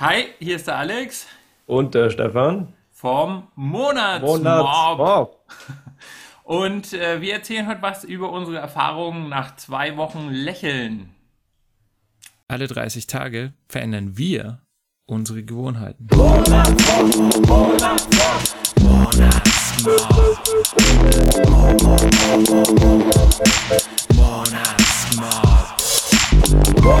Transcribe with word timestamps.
Hi, 0.00 0.24
hier 0.38 0.56
ist 0.56 0.66
der 0.66 0.76
Alex 0.76 1.26
Und 1.66 1.94
der 1.94 2.10
Stefan. 2.10 2.72
vom 2.90 3.48
Monatsmob. 3.54 4.38
Monatsmob. 4.38 5.40
Und 6.44 6.92
äh, 6.92 7.20
wir 7.20 7.34
erzählen 7.34 7.66
heute 7.68 7.80
was 7.80 8.04
über 8.04 8.30
unsere 8.30 8.58
Erfahrungen 8.58 9.28
nach 9.28 9.56
zwei 9.56 9.96
Wochen 9.96 10.28
Lächeln. 10.30 11.14
Alle 12.48 12.66
30 12.66 13.06
Tage 13.06 13.52
verändern 13.68 14.18
wir 14.18 14.60
unsere 15.06 15.42
Gewohnheiten. 15.42 16.08
Ja, 26.84 26.92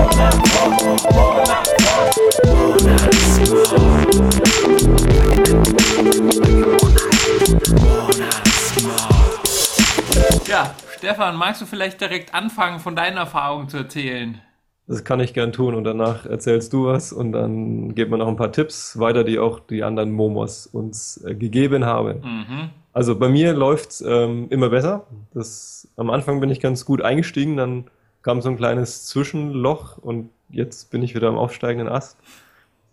Stefan, 10.96 11.36
magst 11.36 11.60
du 11.60 11.66
vielleicht 11.66 12.00
direkt 12.00 12.32
anfangen, 12.32 12.80
von 12.80 12.96
deinen 12.96 13.18
Erfahrungen 13.18 13.68
zu 13.68 13.76
erzählen? 13.76 14.40
Das 14.86 15.04
kann 15.04 15.20
ich 15.20 15.34
gern 15.34 15.52
tun 15.52 15.74
und 15.74 15.84
danach 15.84 16.24
erzählst 16.24 16.72
du 16.72 16.86
was 16.86 17.12
und 17.12 17.32
dann 17.32 17.94
geben 17.94 18.12
wir 18.12 18.16
noch 18.16 18.28
ein 18.28 18.36
paar 18.36 18.52
Tipps 18.52 18.98
weiter, 18.98 19.22
die 19.22 19.38
auch 19.38 19.60
die 19.60 19.82
anderen 19.82 20.12
Momos 20.12 20.66
uns 20.66 21.22
äh, 21.26 21.34
gegeben 21.34 21.84
haben. 21.84 22.20
Mhm. 22.22 22.70
Also 22.94 23.18
bei 23.18 23.28
mir 23.28 23.52
läuft's 23.52 24.00
ähm, 24.00 24.46
immer 24.48 24.70
besser. 24.70 25.06
Das, 25.34 25.92
am 25.96 26.08
Anfang 26.08 26.40
bin 26.40 26.48
ich 26.48 26.60
ganz 26.60 26.86
gut 26.86 27.02
eingestiegen, 27.02 27.58
dann 27.58 27.84
kam 28.24 28.40
so 28.40 28.48
ein 28.48 28.56
kleines 28.56 29.04
Zwischenloch 29.06 29.98
und 29.98 30.30
jetzt 30.48 30.90
bin 30.90 31.02
ich 31.02 31.14
wieder 31.14 31.28
am 31.28 31.36
aufsteigenden 31.36 31.88
Ast. 31.88 32.18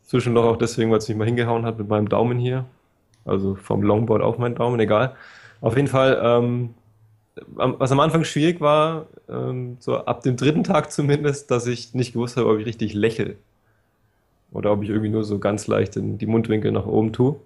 Zwischenloch 0.03 0.43
auch 0.43 0.57
deswegen, 0.57 0.91
weil 0.91 0.97
es 0.97 1.07
mich 1.07 1.17
mal 1.17 1.25
hingehauen 1.25 1.65
hat 1.65 1.79
mit 1.79 1.87
meinem 1.87 2.09
Daumen 2.09 2.37
hier. 2.37 2.65
Also 3.23 3.55
vom 3.55 3.81
Longboard 3.81 4.21
auf 4.21 4.37
meinen 4.37 4.55
Daumen, 4.55 4.79
egal. 4.79 5.15
Auf 5.61 5.77
jeden 5.77 5.87
Fall, 5.87 6.19
ähm, 6.21 6.73
was 7.55 7.91
am 7.93 8.01
Anfang 8.01 8.25
schwierig 8.25 8.59
war, 8.59 9.07
ähm, 9.29 9.77
so 9.79 9.97
ab 9.99 10.21
dem 10.21 10.35
dritten 10.35 10.65
Tag 10.65 10.91
zumindest, 10.91 11.49
dass 11.49 11.65
ich 11.65 11.93
nicht 11.93 12.11
gewusst 12.11 12.35
habe, 12.35 12.49
ob 12.49 12.59
ich 12.59 12.65
richtig 12.65 12.93
lächle. 12.93 13.37
Oder 14.51 14.73
ob 14.73 14.83
ich 14.83 14.89
irgendwie 14.89 15.09
nur 15.09 15.23
so 15.23 15.39
ganz 15.39 15.65
leicht 15.67 15.95
in 15.95 16.17
die 16.17 16.25
Mundwinkel 16.25 16.73
nach 16.73 16.85
oben 16.85 17.13
tue. 17.13 17.37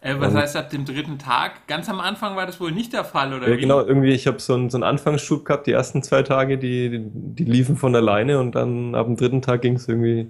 Äh, 0.00 0.14
was 0.18 0.32
Und 0.32 0.38
heißt 0.38 0.56
ab 0.56 0.70
dem 0.70 0.84
dritten 0.84 1.18
Tag? 1.18 1.66
Ganz 1.66 1.88
am 1.88 2.00
Anfang 2.00 2.36
war 2.36 2.46
das 2.46 2.58
wohl 2.60 2.72
nicht 2.72 2.92
der 2.92 3.04
Fall, 3.04 3.34
oder 3.34 3.48
Ja, 3.48 3.56
wie? 3.56 3.60
genau, 3.60 3.80
irgendwie, 3.84 4.12
ich 4.12 4.26
habe 4.26 4.40
so 4.40 4.54
einen, 4.54 4.70
so 4.70 4.76
einen 4.78 4.84
Anfangsschub 4.84 5.44
gehabt, 5.44 5.66
die 5.66 5.72
ersten 5.72 6.02
zwei 6.02 6.22
Tage, 6.22 6.56
die, 6.58 6.90
die, 6.90 7.44
die 7.44 7.44
liefen 7.44 7.76
von 7.76 7.94
alleine 7.94 8.38
und 8.40 8.54
dann 8.54 8.94
ab 8.94 9.06
dem 9.06 9.16
dritten 9.16 9.42
Tag 9.42 9.60
ging 9.62 9.74
es 9.76 9.88
irgendwie, 9.88 10.28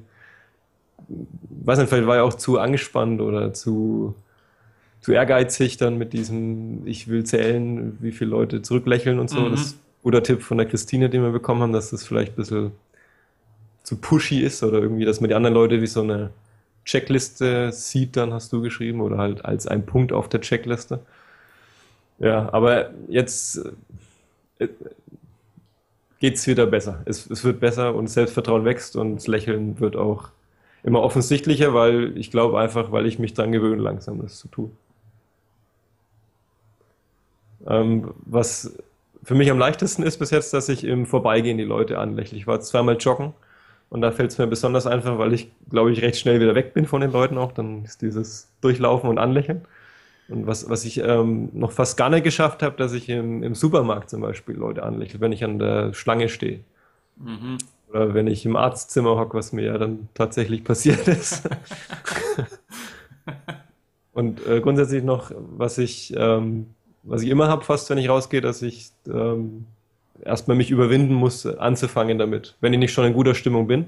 weiß 1.64 1.78
nicht, 1.78 1.88
vielleicht 1.88 2.06
war 2.06 2.16
ich 2.16 2.22
auch 2.22 2.34
zu 2.34 2.58
angespannt 2.58 3.20
oder 3.20 3.52
zu, 3.52 4.14
zu 5.00 5.12
ehrgeizig 5.12 5.76
dann 5.76 5.98
mit 5.98 6.12
diesem, 6.12 6.86
ich 6.86 7.08
will 7.08 7.24
zählen, 7.24 7.96
wie 8.00 8.12
viele 8.12 8.30
Leute 8.30 8.62
zurücklächeln 8.62 9.18
und 9.18 9.30
so. 9.30 9.40
Mhm. 9.40 9.50
Das 9.52 9.60
ist 9.60 9.74
ein 9.76 9.80
guter 10.02 10.22
Tipp 10.22 10.42
von 10.42 10.58
der 10.58 10.66
Christine, 10.66 11.10
den 11.10 11.22
wir 11.22 11.30
bekommen 11.30 11.62
haben, 11.62 11.72
dass 11.72 11.90
das 11.90 12.06
vielleicht 12.06 12.32
ein 12.32 12.36
bisschen 12.36 12.72
zu 13.82 13.96
pushy 13.96 14.40
ist 14.40 14.62
oder 14.62 14.78
irgendwie, 14.80 15.04
dass 15.04 15.20
man 15.20 15.28
die 15.28 15.34
anderen 15.34 15.54
Leute 15.54 15.80
wie 15.82 15.86
so 15.86 16.02
eine 16.02 16.30
Checkliste 16.84 17.72
sieht, 17.72 18.16
dann 18.16 18.32
hast 18.32 18.52
du 18.52 18.62
geschrieben, 18.62 19.00
oder 19.00 19.18
halt 19.18 19.44
als 19.44 19.66
ein 19.66 19.86
Punkt 19.86 20.12
auf 20.12 20.28
der 20.28 20.40
Checkliste. 20.40 21.00
Ja, 22.18 22.52
aber 22.52 22.90
jetzt 23.08 23.60
äh, 24.58 24.68
geht's 26.18 26.46
wieder 26.46 26.66
besser. 26.66 27.02
Es, 27.06 27.28
es 27.30 27.44
wird 27.44 27.60
besser 27.60 27.94
und 27.94 28.08
Selbstvertrauen 28.08 28.64
wächst 28.64 28.96
und 28.96 29.16
das 29.16 29.26
Lächeln 29.26 29.80
wird 29.80 29.96
auch 29.96 30.30
immer 30.82 31.02
offensichtlicher, 31.02 31.74
weil 31.74 32.16
ich 32.16 32.30
glaube 32.30 32.58
einfach, 32.58 32.92
weil 32.92 33.06
ich 33.06 33.18
mich 33.18 33.34
dran 33.34 33.52
gewöhne, 33.52 33.82
langsam 33.82 34.20
das 34.20 34.38
zu 34.38 34.48
tun. 34.48 34.76
Ähm, 37.66 38.12
was 38.24 38.74
für 39.22 39.34
mich 39.34 39.50
am 39.50 39.58
leichtesten 39.58 40.02
ist 40.02 40.18
bis 40.18 40.30
jetzt, 40.30 40.52
dass 40.54 40.68
ich 40.68 40.84
im 40.84 41.06
Vorbeigehen 41.06 41.58
die 41.58 41.64
Leute 41.64 41.98
anlächle. 41.98 42.38
Ich 42.38 42.46
war 42.46 42.60
zweimal 42.60 42.96
joggen 42.96 43.34
und 43.90 44.02
da 44.02 44.12
fällt 44.12 44.30
es 44.30 44.38
mir 44.38 44.46
besonders 44.46 44.86
einfach, 44.86 45.18
weil 45.18 45.34
ich, 45.34 45.50
glaube 45.68 45.92
ich, 45.92 46.00
recht 46.00 46.16
schnell 46.16 46.40
wieder 46.40 46.54
weg 46.54 46.74
bin 46.74 46.86
von 46.86 47.00
den 47.00 47.10
Leuten 47.10 47.36
auch. 47.36 47.50
Dann 47.50 47.84
ist 47.84 48.02
dieses 48.02 48.48
Durchlaufen 48.60 49.10
und 49.10 49.18
Anlächeln. 49.18 49.62
Und 50.28 50.46
was, 50.46 50.70
was 50.70 50.84
ich 50.84 50.98
ähm, 50.98 51.48
noch 51.52 51.72
fast 51.72 51.96
gar 51.96 52.08
nicht 52.08 52.22
geschafft 52.22 52.62
habe, 52.62 52.76
dass 52.76 52.92
ich 52.92 53.08
im, 53.08 53.42
im 53.42 53.56
Supermarkt 53.56 54.08
zum 54.08 54.20
Beispiel 54.20 54.54
Leute 54.54 54.84
anlächle, 54.84 55.20
wenn 55.20 55.32
ich 55.32 55.42
an 55.42 55.58
der 55.58 55.92
Schlange 55.92 56.28
stehe. 56.28 56.60
Mhm. 57.16 57.58
Oder 57.90 58.14
wenn 58.14 58.28
ich 58.28 58.46
im 58.46 58.54
Arztzimmer 58.54 59.16
hocke, 59.16 59.36
was 59.36 59.52
mir 59.52 59.64
ja 59.64 59.76
dann 59.76 60.08
tatsächlich 60.14 60.62
passiert 60.62 61.08
ist. 61.08 61.48
Und 64.12 64.46
äh, 64.46 64.60
grundsätzlich 64.60 65.02
noch, 65.02 65.32
was 65.34 65.78
ich, 65.78 66.14
ähm, 66.16 66.66
was 67.02 67.22
ich 67.22 67.28
immer 67.28 67.48
habe, 67.48 67.64
fast 67.64 67.90
wenn 67.90 67.98
ich 67.98 68.08
rausgehe, 68.08 68.40
dass 68.40 68.62
ich 68.62 68.92
ähm, 69.08 69.66
erstmal 70.24 70.56
mich 70.56 70.70
überwinden 70.70 71.14
muss, 71.14 71.46
anzufangen 71.46 72.18
damit. 72.18 72.56
Wenn 72.60 72.72
ich 72.72 72.78
nicht 72.78 72.92
schon 72.92 73.06
in 73.06 73.12
guter 73.12 73.34
Stimmung 73.34 73.66
bin, 73.66 73.86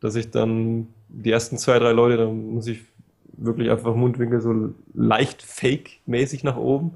dass 0.00 0.14
ich 0.14 0.30
dann 0.30 0.88
die 1.08 1.30
ersten 1.30 1.58
zwei, 1.58 1.78
drei 1.78 1.92
Leute, 1.92 2.16
dann 2.16 2.54
muss 2.54 2.66
ich 2.66 2.80
wirklich 3.32 3.70
einfach 3.70 3.94
Mundwinkel 3.94 4.40
so 4.40 4.74
leicht 4.94 5.42
fake-mäßig 5.42 6.44
nach 6.44 6.56
oben. 6.56 6.92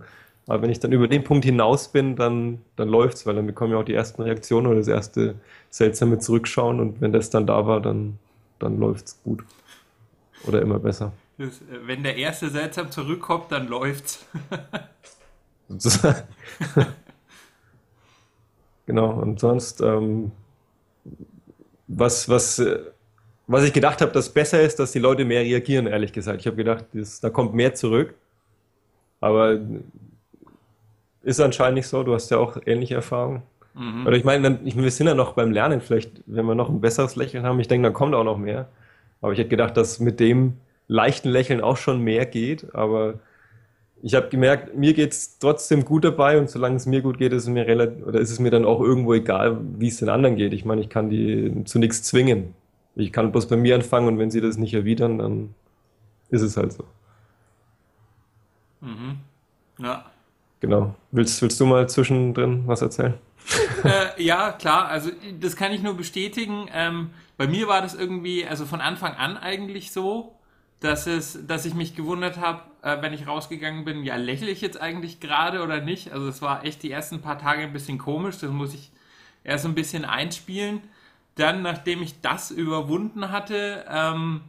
Aber 0.47 0.63
wenn 0.63 0.71
ich 0.71 0.81
dann 0.81 0.93
über 0.93 1.09
den 1.09 1.25
Punkt 1.25 1.45
hinaus 1.45 1.89
bin, 1.89 2.17
dann, 2.17 2.61
dann 2.77 2.89
läuft's, 2.89 3.25
weil 3.25 3.35
dann 3.35 3.47
bekommen 3.47 3.73
ja 3.73 3.79
auch 3.79 3.85
die 3.85 3.95
ersten 3.95 4.23
Reaktionen 4.23 4.67
oder 4.67 4.77
das 4.77 4.89
erste 4.89 5.37
seltsame 5.71 6.19
Zurückschauen 6.19 6.81
und 6.81 7.01
wenn 7.01 7.13
das 7.13 7.31
dann 7.31 7.47
da 7.47 7.67
war, 7.67 7.81
dann, 7.81 8.19
dann 8.59 8.79
läuft's 8.79 9.21
gut. 9.25 9.43
Oder 10.47 10.61
immer 10.61 10.79
besser. 10.79 11.13
Äh, 11.39 11.47
wenn 11.87 12.03
der 12.03 12.17
Erste 12.17 12.51
seltsam 12.51 12.91
zurückkommt, 12.91 13.51
dann 13.51 13.69
läuft's. 13.69 14.27
sozusagen. 15.69 16.25
Genau, 18.87 19.11
und 19.13 19.41
sonst, 19.41 19.81
ähm, 19.81 20.33
was, 21.89 22.29
was, 22.29 22.59
äh, 22.59 22.81
was 23.47 23.65
ich 23.65 23.73
gedacht 23.73 24.01
habe, 24.01 24.13
dass 24.13 24.29
besser 24.29 24.61
ist, 24.61 24.79
dass 24.79 24.93
die 24.93 24.99
Leute 24.99 25.25
mehr 25.25 25.41
reagieren, 25.41 25.87
ehrlich 25.87 26.13
gesagt. 26.13 26.41
Ich 26.41 26.47
habe 26.47 26.57
gedacht, 26.57 26.87
das, 26.93 27.21
da 27.21 27.31
kommt 27.31 27.55
mehr 27.55 27.75
zurück, 27.75 28.15
aber 29.21 29.59
ist 31.23 31.41
anscheinend 31.41 31.77
nicht 31.77 31.89
so. 31.89 32.03
Du 32.03 32.15
hast 32.15 32.31
ja 32.31 32.39
auch 32.39 32.59
ähnliche 32.67 32.95
Erfahrungen. 32.95 33.43
Mhm. 33.75 34.07
Oder 34.07 34.17
ich 34.17 34.25
meine, 34.25 34.61
wir 34.63 34.91
sind 34.91 35.07
ja 35.07 35.15
noch 35.15 35.33
beim 35.33 35.51
Lernen, 35.51 35.81
vielleicht, 35.81 36.23
wenn 36.27 36.47
wir 36.47 36.55
noch 36.55 36.69
ein 36.69 36.81
besseres 36.81 37.17
Lächeln 37.17 37.45
haben, 37.45 37.59
ich 37.61 37.69
denke, 37.69 37.85
dann 37.87 37.95
kommt 37.95 38.15
auch 38.15 38.25
noch 38.25 38.39
mehr. 38.39 38.69
Aber 39.21 39.33
ich 39.33 39.39
hätte 39.39 39.49
gedacht, 39.49 39.77
dass 39.77 40.01
mit 40.01 40.21
dem 40.21 40.59
leichten 40.87 41.31
Lächeln 41.31 41.61
auch 41.63 41.79
schon 41.79 42.01
mehr 42.03 42.27
geht, 42.27 42.75
aber 42.75 43.15
ich 44.05 44.15
habe 44.15 44.29
gemerkt, 44.29 44.77
mir 44.77 44.93
geht's 44.93 45.39
trotzdem 45.39 45.83
gut 45.83 46.05
dabei 46.05 46.39
und 46.39 46.51
solange 46.51 46.77
es 46.77 46.85
mir 46.85 47.01
gut 47.01 47.17
geht, 47.17 47.33
ist 47.33 47.45
es 47.45 47.49
mir 47.49 47.67
relativ, 47.67 48.07
oder 48.07 48.21
ist 48.21 48.31
es 48.31 48.39
mir 48.39 48.51
dann 48.51 48.67
auch 48.67 48.83
irgendwo 48.83 49.15
egal, 49.15 49.59
wie 49.79 49.89
es 49.89 49.97
den 49.97 50.11
anderen 50.11 50.37
geht. 50.37 50.53
Ich 50.53 50.67
meine, 50.67 50.83
ich 50.83 50.91
kann 50.91 51.09
die 51.09 51.65
zu 51.65 51.79
nichts 51.79 52.03
zwingen. 52.03 52.53
Ich 52.97 53.13
kann 53.13 53.33
bloß 53.33 53.49
bei 53.49 53.57
mir 53.57 53.75
anfangen 53.75 54.07
und 54.09 54.19
wenn 54.19 54.31
sie 54.31 54.43
das 54.43 54.59
nicht 54.59 54.75
erwidern, 54.75 55.17
dann 55.19 55.55
ist 56.29 56.43
es 56.43 56.59
halt 56.59 56.75
so. 56.75 56.85
Mhm. 58.83 59.21
Ja. 59.79 60.05
Genau. 60.61 60.95
Willst, 61.11 61.41
willst 61.41 61.59
du 61.59 61.65
mal 61.65 61.89
zwischendrin 61.89 62.65
was 62.67 62.83
erzählen? 62.83 63.15
Äh, 63.85 64.23
ja, 64.23 64.53
klar, 64.53 64.89
also 64.89 65.11
das 65.39 65.57
kann 65.57 65.71
ich 65.71 65.83
nur 65.83 65.95
bestätigen. 65.95 66.71
Ähm, 66.73 67.11
bei 67.37 67.47
mir 67.47 67.69
war 67.69 67.83
das 67.83 67.95
irgendwie, 67.95 68.47
also 68.47 68.65
von 68.65 68.81
Anfang 68.81 69.13
an 69.13 69.37
eigentlich 69.37 69.93
so, 69.93 70.35
dass 70.81 71.07
es, 71.07 71.47
dass 71.47 71.67
ich 71.67 71.75
mich 71.75 71.95
gewundert 71.95 72.39
habe, 72.39 72.63
äh, 72.85 73.01
wenn 73.01 73.15
ich 73.15 73.27
rausgegangen 73.27 73.85
bin, 73.85 74.05
ja, 74.05 74.17
lächle 74.17 74.51
ich 74.51 74.61
jetzt 74.61 74.81
eigentlich 74.81 75.19
gerade 75.19 75.63
oder 75.63 75.81
nicht? 75.81 76.13
Also 76.13 76.29
es 76.29 76.43
war 76.43 76.65
echt 76.65 76.83
die 76.83 76.91
ersten 76.91 77.23
paar 77.23 77.39
Tage 77.39 77.63
ein 77.63 77.73
bisschen 77.73 77.99
komisch, 77.99 78.39
das 78.39 78.51
muss 78.51 78.75
ich 78.75 78.91
erst 79.43 79.65
ein 79.65 79.75
bisschen 79.75 80.05
einspielen. 80.05 80.83
Dann, 81.35 81.63
nachdem 81.63 82.03
ich 82.03 82.21
das 82.21 82.51
überwunden 82.51 83.31
hatte, 83.31 83.85
ähm, 83.89 84.43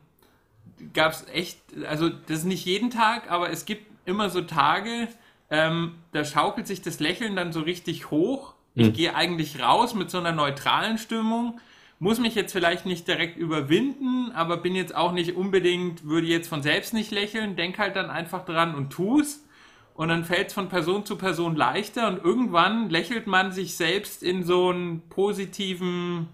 gab 0.93 1.13
es 1.13 1.25
echt, 1.29 1.59
also 1.89 2.09
das 2.09 2.39
ist 2.39 2.45
nicht 2.45 2.65
jeden 2.65 2.91
Tag, 2.91 3.31
aber 3.31 3.49
es 3.49 3.65
gibt 3.65 3.87
immer 4.05 4.29
so 4.29 4.41
Tage, 4.41 5.07
ähm, 5.49 5.95
da 6.11 6.25
schaukelt 6.25 6.67
sich 6.67 6.81
das 6.81 6.99
Lächeln 6.99 7.35
dann 7.35 7.53
so 7.53 7.61
richtig 7.61 8.11
hoch. 8.11 8.53
Ich 8.75 8.87
Hm. 8.87 8.93
gehe 8.93 9.15
eigentlich 9.15 9.61
raus 9.61 9.95
mit 9.95 10.11
so 10.11 10.17
einer 10.17 10.33
neutralen 10.33 10.97
Stimmung, 10.97 11.59
muss 11.99 12.19
mich 12.19 12.35
jetzt 12.35 12.51
vielleicht 12.51 12.85
nicht 12.85 13.07
direkt 13.07 13.37
überwinden, 13.37 14.31
aber 14.33 14.57
bin 14.57 14.75
jetzt 14.75 14.95
auch 14.95 15.11
nicht 15.11 15.35
unbedingt, 15.35 16.05
würde 16.05 16.27
jetzt 16.27 16.49
von 16.49 16.61
selbst 16.61 16.93
nicht 16.93 17.11
lächeln, 17.11 17.55
denk 17.55 17.77
halt 17.77 17.95
dann 17.95 18.09
einfach 18.09 18.45
dran 18.45 18.75
und 18.75 18.91
tu's. 18.91 19.45
Und 19.93 20.09
dann 20.09 20.25
fällt 20.25 20.49
es 20.49 20.53
von 20.53 20.67
Person 20.67 21.05
zu 21.05 21.15
Person 21.15 21.55
leichter 21.55 22.09
und 22.09 22.21
irgendwann 22.21 22.89
lächelt 22.89 23.27
man 23.27 23.53
sich 23.53 23.77
selbst 23.77 24.23
in 24.23 24.43
so 24.43 24.69
einen 24.69 25.07
positiven, 25.07 26.27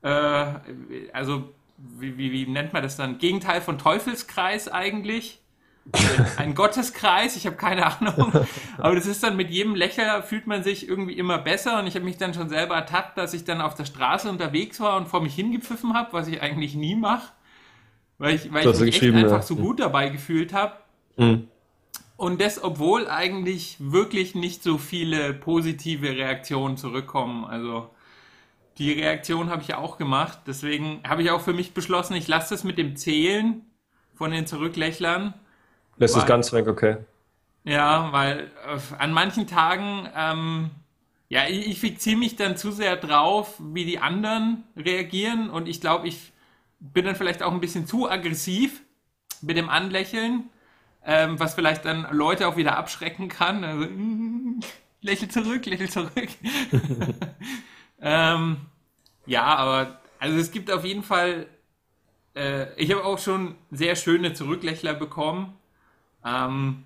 äh, 0.00 0.46
also 1.12 1.52
wie, 1.76 2.16
wie, 2.16 2.32
wie 2.32 2.46
nennt 2.46 2.72
man 2.72 2.82
das 2.82 2.96
dann? 2.96 3.18
Gegenteil 3.18 3.60
von 3.60 3.78
Teufelskreis 3.78 4.68
eigentlich. 4.68 5.40
Ein 6.38 6.54
Gotteskreis, 6.54 7.36
ich 7.36 7.46
habe 7.46 7.56
keine 7.56 7.86
Ahnung. 7.86 8.32
Aber 8.78 8.94
das 8.94 9.06
ist 9.06 9.22
dann 9.22 9.36
mit 9.36 9.50
jedem 9.50 9.74
Lächeln 9.74 10.22
fühlt 10.22 10.46
man 10.46 10.62
sich 10.62 10.88
irgendwie 10.88 11.14
immer 11.14 11.38
besser. 11.38 11.78
Und 11.78 11.86
ich 11.86 11.94
habe 11.94 12.04
mich 12.04 12.16
dann 12.16 12.34
schon 12.34 12.48
selber 12.48 12.74
ertappt, 12.74 13.18
dass 13.18 13.34
ich 13.34 13.44
dann 13.44 13.60
auf 13.60 13.74
der 13.74 13.84
Straße 13.84 14.28
unterwegs 14.28 14.80
war 14.80 14.96
und 14.96 15.08
vor 15.08 15.20
mich 15.20 15.34
hingepfiffen 15.34 15.94
habe, 15.94 16.12
was 16.12 16.28
ich 16.28 16.40
eigentlich 16.40 16.74
nie 16.74 16.94
mache. 16.96 17.32
weil 18.18 18.34
ich, 18.34 18.52
weil 18.52 18.66
ich 18.66 18.80
mich 18.80 19.02
echt 19.02 19.14
einfach 19.14 19.36
ja. 19.36 19.42
so 19.42 19.56
gut 19.56 19.80
dabei 19.80 20.08
gefühlt 20.08 20.52
habe. 20.52 20.74
Mhm. 21.16 21.48
Und 22.16 22.40
das, 22.40 22.62
obwohl 22.62 23.08
eigentlich 23.08 23.76
wirklich 23.78 24.34
nicht 24.34 24.62
so 24.62 24.78
viele 24.78 25.34
positive 25.34 26.10
Reaktionen 26.10 26.76
zurückkommen. 26.76 27.44
Also 27.44 27.90
die 28.78 28.92
Reaktion 28.92 29.50
habe 29.50 29.62
ich 29.62 29.68
ja 29.68 29.78
auch 29.78 29.98
gemacht. 29.98 30.40
Deswegen 30.46 31.00
habe 31.06 31.22
ich 31.22 31.30
auch 31.30 31.40
für 31.40 31.52
mich 31.52 31.74
beschlossen, 31.74 32.14
ich 32.14 32.28
lasse 32.28 32.54
das 32.54 32.64
mit 32.64 32.78
dem 32.78 32.96
Zählen 32.96 33.62
von 34.14 34.30
den 34.30 34.46
Zurücklächlern. 34.46 35.34
Lässt 35.96 36.16
es 36.16 36.26
ganz 36.26 36.52
weg, 36.52 36.66
okay. 36.68 36.96
Ja, 37.64 38.12
weil 38.12 38.50
äh, 38.66 38.94
an 38.98 39.12
manchen 39.12 39.46
Tagen, 39.46 40.08
ähm, 40.14 40.70
ja, 41.28 41.46
ich, 41.48 41.66
ich 41.68 41.80
fixiere 41.80 42.18
mich 42.18 42.36
dann 42.36 42.56
zu 42.56 42.70
sehr 42.72 42.96
drauf, 42.96 43.54
wie 43.58 43.84
die 43.84 43.98
anderen 43.98 44.64
reagieren. 44.76 45.50
Und 45.50 45.68
ich 45.68 45.80
glaube, 45.80 46.08
ich 46.08 46.32
bin 46.80 47.04
dann 47.06 47.16
vielleicht 47.16 47.42
auch 47.42 47.52
ein 47.52 47.60
bisschen 47.60 47.86
zu 47.86 48.10
aggressiv 48.10 48.82
mit 49.40 49.56
dem 49.56 49.68
Anlächeln, 49.68 50.50
ähm, 51.04 51.38
was 51.40 51.54
vielleicht 51.54 51.84
dann 51.84 52.06
Leute 52.10 52.46
auch 52.48 52.56
wieder 52.56 52.76
abschrecken 52.76 53.28
kann. 53.28 53.64
Also, 53.64 53.86
lächel 55.00 55.28
zurück, 55.28 55.64
lächel 55.66 55.88
zurück. 55.90 56.28
Ähm, 58.00 58.58
ja, 59.26 59.44
aber 59.44 60.00
also 60.18 60.36
es 60.38 60.52
gibt 60.52 60.70
auf 60.70 60.84
jeden 60.84 61.02
Fall, 61.02 61.46
äh, 62.36 62.74
ich 62.76 62.90
habe 62.92 63.04
auch 63.04 63.18
schon 63.18 63.56
sehr 63.70 63.96
schöne 63.96 64.34
Zurücklächler 64.34 64.94
bekommen. 64.94 65.54
Ähm, 66.24 66.84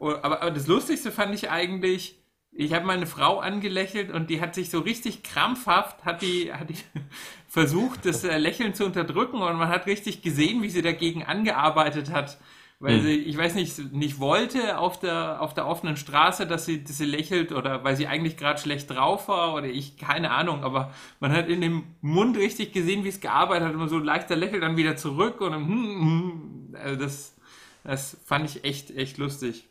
aber, 0.00 0.24
aber 0.42 0.50
das 0.50 0.66
Lustigste 0.66 1.12
fand 1.12 1.34
ich 1.34 1.50
eigentlich, 1.50 2.18
ich 2.52 2.72
habe 2.72 2.86
meine 2.86 3.06
Frau 3.06 3.38
angelächelt 3.38 4.10
und 4.10 4.30
die 4.30 4.40
hat 4.40 4.54
sich 4.54 4.70
so 4.70 4.80
richtig 4.80 5.22
krampfhaft, 5.22 6.04
hat 6.04 6.22
die, 6.22 6.52
hat 6.52 6.70
die 6.70 6.76
versucht, 7.48 8.04
das 8.04 8.24
äh, 8.24 8.38
Lächeln 8.38 8.74
zu 8.74 8.84
unterdrücken 8.84 9.36
und 9.36 9.56
man 9.56 9.68
hat 9.68 9.86
richtig 9.86 10.22
gesehen, 10.22 10.62
wie 10.62 10.70
sie 10.70 10.82
dagegen 10.82 11.24
angearbeitet 11.24 12.10
hat 12.10 12.38
weil 12.82 12.96
hm. 12.96 13.02
sie, 13.02 13.14
ich 13.14 13.38
weiß 13.38 13.54
nicht, 13.54 13.92
nicht 13.92 14.18
wollte 14.18 14.76
auf 14.76 14.98
der, 14.98 15.40
auf 15.40 15.54
der 15.54 15.68
offenen 15.68 15.96
Straße, 15.96 16.48
dass 16.48 16.66
sie, 16.66 16.82
dass 16.82 16.98
sie 16.98 17.04
lächelt 17.04 17.52
oder 17.52 17.84
weil 17.84 17.94
sie 17.94 18.08
eigentlich 18.08 18.36
gerade 18.36 18.60
schlecht 18.60 18.90
drauf 18.90 19.28
war 19.28 19.54
oder 19.54 19.66
ich, 19.66 19.96
keine 19.96 20.32
Ahnung, 20.32 20.64
aber 20.64 20.92
man 21.20 21.30
hat 21.30 21.48
in 21.48 21.60
dem 21.60 21.84
Mund 22.00 22.36
richtig 22.36 22.72
gesehen, 22.72 23.04
wie 23.04 23.08
es 23.08 23.20
gearbeitet 23.20 23.68
hat, 23.68 23.74
immer 23.74 23.86
so 23.86 23.98
leichter 23.98 24.34
lächelt 24.34 24.64
dann 24.64 24.76
wieder 24.76 24.96
zurück 24.96 25.40
und 25.40 25.52
dann, 25.52 25.64
hm, 25.64 26.00
hm, 26.00 26.76
also 26.76 26.96
das, 26.96 27.36
das 27.84 28.16
fand 28.24 28.48
ich 28.48 28.64
echt, 28.64 28.96
echt 28.96 29.18
lustig. 29.18 29.64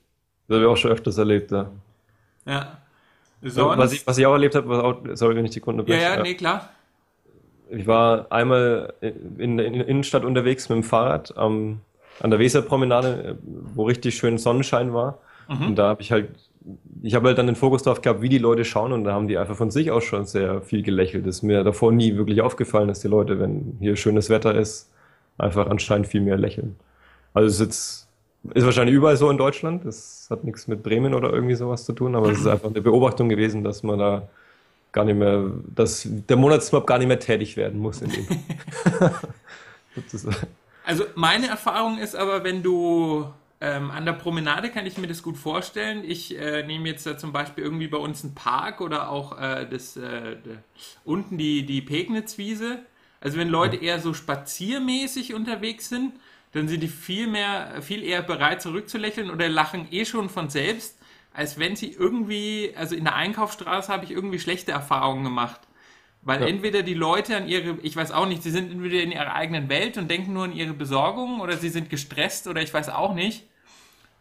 Das 0.48 0.56
habe 0.56 0.66
ich 0.66 0.72
auch 0.72 0.78
schon 0.78 0.92
öfters 0.92 1.18
erlebt, 1.18 1.52
ja. 1.52 1.70
Ja. 2.46 2.78
Sonst, 3.42 3.78
was, 3.78 3.94
ich, 3.94 4.06
was 4.06 4.18
ich 4.18 4.26
auch 4.26 4.34
erlebt 4.34 4.56
habe, 4.56 4.70
was 4.70 4.80
auch, 4.80 5.02
sorry, 5.14 5.36
wenn 5.36 5.46
ich 5.46 5.52
die 5.52 5.62
Kunde 5.62 5.84
Ja, 5.88 5.98
ja, 5.98 6.22
nee, 6.22 6.36
klar. 6.36 6.70
Ich 7.70 7.88
war 7.88 8.32
einmal 8.32 8.94
in 9.38 9.58
der 9.58 9.66
Innenstadt 9.66 10.26
unterwegs 10.26 10.70
mit 10.70 10.76
dem 10.78 10.84
Fahrrad 10.84 11.36
am 11.38 11.80
an 12.22 12.30
der 12.30 12.40
Weserpromenade, 12.40 13.38
wo 13.74 13.84
richtig 13.84 14.16
schön 14.16 14.38
Sonnenschein 14.38 14.94
war. 14.94 15.20
Mhm. 15.50 15.68
Und 15.68 15.76
da 15.76 15.90
habe 15.90 16.02
ich 16.02 16.12
halt, 16.12 16.30
ich 17.02 17.16
habe 17.16 17.28
halt 17.28 17.38
dann 17.38 17.48
den 17.48 17.56
Fokus 17.56 17.84
drauf 17.84 18.02
gehabt, 18.02 18.22
wie 18.22 18.30
die 18.30 18.38
Leute 18.38 18.64
schauen 18.64 18.92
und 18.92 19.04
da 19.04 19.14
haben 19.14 19.28
die 19.28 19.38
einfach 19.38 19.56
von 19.56 19.72
sich 19.72 19.92
aus 19.92 20.04
schon 20.04 20.26
sehr 20.26 20.62
viel 20.62 20.84
gelächelt. 20.84 21.26
Das 21.26 21.38
ist 21.38 21.42
mir 21.44 21.64
davor 21.64 21.92
nie 21.92 22.16
wirklich 22.16 22.42
aufgefallen, 22.42 22.88
dass 22.88 23.00
die 23.00 23.08
Leute, 23.08 23.40
wenn 23.40 23.78
hier 23.80 23.96
schönes 23.96 24.30
Wetter 24.30 24.54
ist, 24.54 24.92
einfach 25.38 25.68
anscheinend 25.68 26.08
viel 26.08 26.22
mehr 26.22 26.38
lächeln. 26.38 26.76
Also 27.34 27.48
es 27.48 27.54
ist 27.54 27.60
jetzt, 27.60 28.08
ist 28.54 28.66
wahrscheinlich 28.66 28.96
überall 28.96 29.18
so 29.18 29.30
in 29.30 29.38
Deutschland. 29.38 29.86
Das 29.86 30.28
hat 30.30 30.44
nichts 30.44 30.68
mit 30.68 30.84
Bremen 30.84 31.14
oder 31.14 31.32
irgendwie 31.32 31.56
sowas 31.56 31.86
zu 31.86 31.94
tun, 31.94 32.16
aber 32.16 32.32
es 32.32 32.40
ist 32.40 32.48
einfach 32.48 32.70
eine 32.70 32.82
Beobachtung 32.82 33.30
gewesen, 33.30 33.64
dass 33.64 33.84
man 33.84 34.00
da 34.00 34.28
gar 34.92 35.06
nicht 35.06 35.18
mehr, 35.18 35.50
dass 35.74 36.08
der 36.08 36.38
Monatsmob 36.38 36.86
gar 36.86 36.98
nicht 36.98 37.08
mehr 37.08 37.20
tätig 37.20 37.56
werden 37.58 37.80
muss 37.80 38.02
in 38.02 38.12
dem. 38.12 38.28
Also 40.84 41.06
meine 41.16 41.48
Erfahrung 41.48 42.00
ist 42.00 42.16
aber, 42.16 42.44
wenn 42.44 42.64
du 42.64 43.32
ähm, 43.62 43.92
an 43.92 44.06
der 44.06 44.14
Promenade 44.14 44.70
kann 44.70 44.88
ich 44.88 44.98
mir 44.98 45.08
das 45.08 45.22
gut 45.22 45.38
vorstellen. 45.38 46.04
Ich 46.04 46.38
äh, 46.38 46.64
nehme 46.64 46.90
jetzt 46.90 47.06
da 47.06 47.18
zum 47.18 47.32
Beispiel 47.32 47.64
irgendwie 47.64 47.88
bei 47.88 47.98
uns 47.98 48.24
einen 48.24 48.34
Park 48.34 48.82
oder 48.82 49.10
auch 49.10 49.40
äh, 49.40 49.68
das, 49.70 49.96
äh, 49.96 50.38
unten 51.06 51.38
die, 51.38 51.66
die 51.66 51.82
Pegnitzwiese. 51.82 52.80
Also 53.22 53.38
wenn 53.38 53.50
Leute 53.50 53.78
eher 53.78 54.00
so 54.00 54.16
spaziermäßig 54.16 55.36
unterwegs 55.36 55.90
sind, 55.90 56.14
dann 56.54 56.68
sind 56.68 56.82
die 56.82 56.88
viel 56.88 57.28
mehr, 57.28 57.82
viel 57.82 58.04
eher 58.04 58.22
bereit 58.22 58.62
zurückzulächeln 58.62 59.32
oder 59.32 59.48
lachen 59.48 59.88
eh 59.92 60.06
schon 60.06 60.30
von 60.30 60.50
selbst, 60.50 60.98
als 61.34 61.58
wenn 61.58 61.76
sie 61.76 61.92
irgendwie, 61.92 62.74
also 62.76 62.96
in 62.96 63.06
der 63.06 63.16
Einkaufsstraße 63.16 63.92
habe 63.92 64.04
ich 64.04 64.12
irgendwie 64.12 64.40
schlechte 64.40 64.72
Erfahrungen 64.72 65.24
gemacht. 65.24 65.62
Weil 66.24 66.42
ja. 66.42 66.48
entweder 66.48 66.84
die 66.84 66.94
Leute 66.94 67.36
an 67.36 67.48
ihre, 67.48 67.78
ich 67.82 67.96
weiß 67.96 68.12
auch 68.12 68.28
nicht, 68.28 68.44
sie 68.44 68.52
sind 68.52 68.72
entweder 68.72 69.02
in 69.02 69.12
ihrer 69.12 69.34
eigenen 69.34 69.70
Welt 69.70 69.98
und 69.98 70.10
denken 70.10 70.34
nur 70.34 70.44
an 70.44 70.54
ihre 70.54 70.74
Besorgung 70.74 71.40
oder 71.40 71.58
sie 71.58 71.70
sind 71.70 71.90
gestresst 71.90 72.48
oder 72.48 72.62
ich 72.62 72.74
weiß 72.74 72.90
auch 72.90 73.16
nicht. 73.16 73.46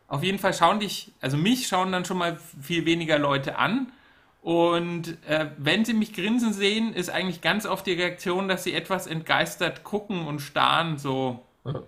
Auf 0.08 0.22
jeden 0.22 0.38
Fall 0.38 0.54
schauen 0.54 0.80
dich, 0.80 1.12
also 1.20 1.36
mich 1.36 1.68
schauen 1.68 1.92
dann 1.92 2.04
schon 2.04 2.18
mal 2.18 2.38
viel 2.62 2.86
weniger 2.86 3.18
Leute 3.18 3.58
an. 3.58 3.92
Und 4.40 5.18
äh, 5.28 5.50
wenn 5.58 5.84
sie 5.84 5.92
mich 5.92 6.14
grinsen 6.14 6.54
sehen, 6.54 6.94
ist 6.94 7.10
eigentlich 7.10 7.42
ganz 7.42 7.66
oft 7.66 7.86
die 7.86 7.92
Reaktion, 7.92 8.48
dass 8.48 8.64
sie 8.64 8.72
etwas 8.72 9.06
entgeistert 9.06 9.84
gucken 9.84 10.26
und 10.26 10.40
starren, 10.40 10.96
so. 10.96 11.44
Ja. 11.66 11.82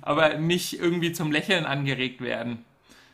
Aber 0.00 0.34
nicht 0.38 0.80
irgendwie 0.80 1.12
zum 1.12 1.32
Lächeln 1.32 1.64
angeregt 1.64 2.20
werden. 2.20 2.64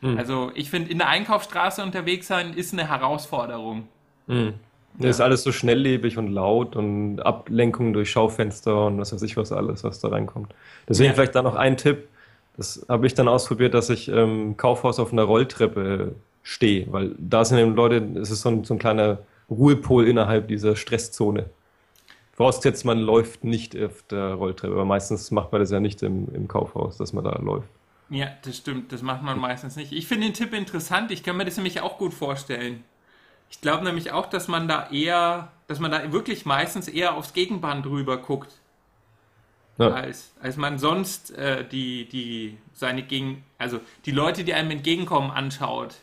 Mhm. 0.01 0.17
Also 0.17 0.51
ich 0.55 0.69
finde, 0.69 0.91
in 0.91 0.97
der 0.97 1.09
Einkaufsstraße 1.09 1.83
unterwegs 1.83 2.27
sein 2.27 2.53
ist 2.53 2.73
eine 2.73 2.89
Herausforderung. 2.89 3.87
Mhm. 4.27 4.53
Ja. 4.97 5.09
ist 5.09 5.21
alles 5.21 5.43
so 5.43 5.51
schnelllebig 5.51 6.17
und 6.17 6.27
laut 6.27 6.75
und 6.75 7.21
Ablenkung 7.21 7.93
durch 7.93 8.11
Schaufenster 8.11 8.87
und 8.87 8.99
was 8.99 9.13
weiß 9.13 9.21
ich 9.21 9.37
was 9.37 9.51
alles, 9.51 9.83
was 9.83 9.99
da 9.99 10.09
reinkommt. 10.09 10.53
Deswegen 10.89 11.09
ja. 11.09 11.13
vielleicht 11.13 11.35
da 11.35 11.41
noch 11.41 11.55
ein 11.55 11.77
Tipp. 11.77 12.07
Das 12.57 12.85
habe 12.89 13.07
ich 13.07 13.13
dann 13.13 13.29
ausprobiert, 13.29 13.73
dass 13.73 13.89
ich 13.89 14.09
im 14.09 14.17
ähm, 14.17 14.57
Kaufhaus 14.57 14.99
auf 14.99 15.13
einer 15.13 15.23
Rolltreppe 15.23 16.15
stehe, 16.43 16.91
weil 16.91 17.15
da 17.17 17.45
sind 17.45 17.59
eben 17.59 17.75
Leute, 17.75 18.05
es 18.19 18.31
ist 18.31 18.41
so 18.41 18.49
ein, 18.49 18.63
so 18.65 18.73
ein 18.73 18.79
kleiner 18.79 19.19
Ruhepol 19.49 20.05
innerhalb 20.07 20.47
dieser 20.49 20.75
Stresszone. 20.75 21.45
Vorausgesetzt, 22.39 22.85
man 22.85 22.99
läuft 22.99 23.43
nicht 23.43 23.77
auf 23.77 24.01
der 24.03 24.35
Rolltreppe, 24.35 24.71
aber 24.71 24.85
meistens 24.85 25.29
macht 25.29 25.51
man 25.51 25.59
das 25.59 25.71
ja 25.71 25.81
nicht 25.81 26.01
im, 26.03 26.33
im 26.33 26.47
Kaufhaus, 26.47 26.95
dass 26.95 27.11
man 27.11 27.25
da 27.25 27.37
läuft. 27.37 27.67
Ja, 28.09 28.29
das 28.45 28.55
stimmt, 28.55 28.93
das 28.93 29.01
macht 29.01 29.23
man 29.23 29.37
meistens 29.37 29.75
nicht. 29.75 29.91
Ich 29.91 30.07
finde 30.07 30.27
den 30.27 30.33
Tipp 30.33 30.53
interessant, 30.53 31.11
ich 31.11 31.21
kann 31.21 31.35
mir 31.35 31.43
das 31.43 31.57
nämlich 31.57 31.81
auch 31.81 31.97
gut 31.97 32.13
vorstellen. 32.13 32.85
Ich 33.49 33.59
glaube 33.59 33.83
nämlich 33.83 34.13
auch, 34.13 34.25
dass 34.25 34.47
man 34.47 34.69
da 34.69 34.89
eher, 34.89 35.51
dass 35.67 35.81
man 35.81 35.91
da 35.91 36.13
wirklich 36.13 36.45
meistens 36.45 36.87
eher 36.87 37.17
aufs 37.17 37.33
Gegenband 37.33 37.85
drüber 37.85 38.15
guckt. 38.15 38.53
Ja. 39.77 39.89
Als, 39.89 40.33
als 40.41 40.55
man 40.55 40.79
sonst 40.79 41.31
äh, 41.31 41.67
die, 41.67 42.07
die 42.07 42.57
seine 42.71 43.03
Gegen, 43.03 43.43
also 43.57 43.81
die 44.05 44.11
Leute, 44.11 44.45
die 44.45 44.53
einem 44.53 44.71
entgegenkommen, 44.71 45.29
anschaut. 45.29 45.95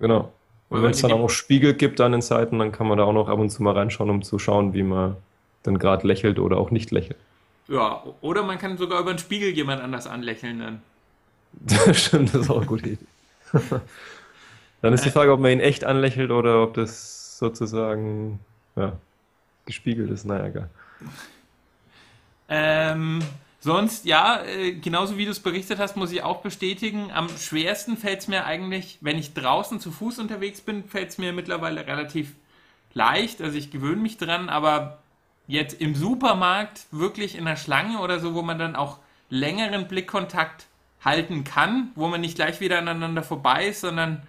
Genau. 0.00 0.32
Und 0.70 0.82
wenn 0.82 0.90
es 0.90 1.02
dann 1.02 1.12
auch 1.12 1.20
noch 1.20 1.30
Spiegel 1.30 1.74
gibt 1.74 2.00
an 2.00 2.10
den 2.10 2.20
Seiten, 2.20 2.58
dann 2.58 2.72
kann 2.72 2.88
man 2.88 2.98
da 2.98 3.04
auch 3.04 3.12
noch 3.12 3.28
ab 3.28 3.38
und 3.38 3.50
zu 3.50 3.62
mal 3.62 3.74
reinschauen, 3.74 4.10
um 4.10 4.22
zu 4.22 4.40
schauen, 4.40 4.74
wie 4.74 4.82
man 4.82 5.18
dann 5.64 5.78
gerade 5.78 6.06
lächelt 6.06 6.38
oder 6.38 6.58
auch 6.58 6.70
nicht 6.70 6.92
lächelt. 6.92 7.18
Ja, 7.66 8.04
oder 8.20 8.44
man 8.44 8.58
kann 8.58 8.78
sogar 8.78 9.00
über 9.00 9.12
den 9.12 9.18
Spiegel 9.18 9.50
jemand 9.50 9.82
anders 9.82 10.06
anlächeln 10.06 10.60
dann. 10.60 10.82
Stimmt, 11.94 12.34
das 12.34 12.42
ist 12.42 12.50
auch 12.50 12.58
eine 12.58 12.66
gute 12.66 12.90
Idee. 12.90 13.06
Dann 14.82 14.92
ist 14.92 15.04
die 15.04 15.10
Frage, 15.10 15.32
ob 15.32 15.40
man 15.40 15.50
ihn 15.50 15.60
echt 15.60 15.84
anlächelt 15.84 16.30
oder 16.30 16.62
ob 16.62 16.74
das 16.74 17.38
sozusagen 17.38 18.38
ja, 18.76 18.92
gespiegelt 19.64 20.10
ist. 20.10 20.26
Naja, 20.26 20.46
egal. 20.46 20.68
Ähm, 22.50 23.20
sonst, 23.60 24.04
ja, 24.04 24.42
äh, 24.44 24.72
genauso 24.72 25.16
wie 25.16 25.24
du 25.24 25.30
es 25.30 25.40
berichtet 25.40 25.78
hast, 25.78 25.96
muss 25.96 26.12
ich 26.12 26.22
auch 26.22 26.42
bestätigen. 26.42 27.10
Am 27.12 27.30
schwersten 27.30 27.96
fällt 27.96 28.20
es 28.20 28.28
mir 28.28 28.44
eigentlich, 28.44 28.98
wenn 29.00 29.16
ich 29.16 29.32
draußen 29.32 29.80
zu 29.80 29.90
Fuß 29.90 30.18
unterwegs 30.18 30.60
bin, 30.60 30.84
fällt 30.84 31.08
es 31.10 31.18
mir 31.18 31.32
mittlerweile 31.32 31.86
relativ 31.86 32.34
leicht. 32.92 33.40
Also 33.40 33.56
ich 33.56 33.70
gewöhne 33.70 34.02
mich 34.02 34.18
dran, 34.18 34.50
aber 34.50 34.98
jetzt 35.46 35.80
im 35.80 35.94
Supermarkt 35.94 36.86
wirklich 36.90 37.36
in 37.36 37.44
der 37.44 37.56
Schlange 37.56 38.00
oder 38.00 38.20
so, 38.20 38.34
wo 38.34 38.42
man 38.42 38.58
dann 38.58 38.76
auch 38.76 38.98
längeren 39.30 39.88
Blickkontakt 39.88 40.66
halten 41.04 41.44
kann, 41.44 41.90
wo 41.94 42.08
man 42.08 42.20
nicht 42.20 42.36
gleich 42.36 42.60
wieder 42.60 42.78
aneinander 42.78 43.22
vorbei 43.22 43.66
ist, 43.66 43.82
sondern 43.82 44.22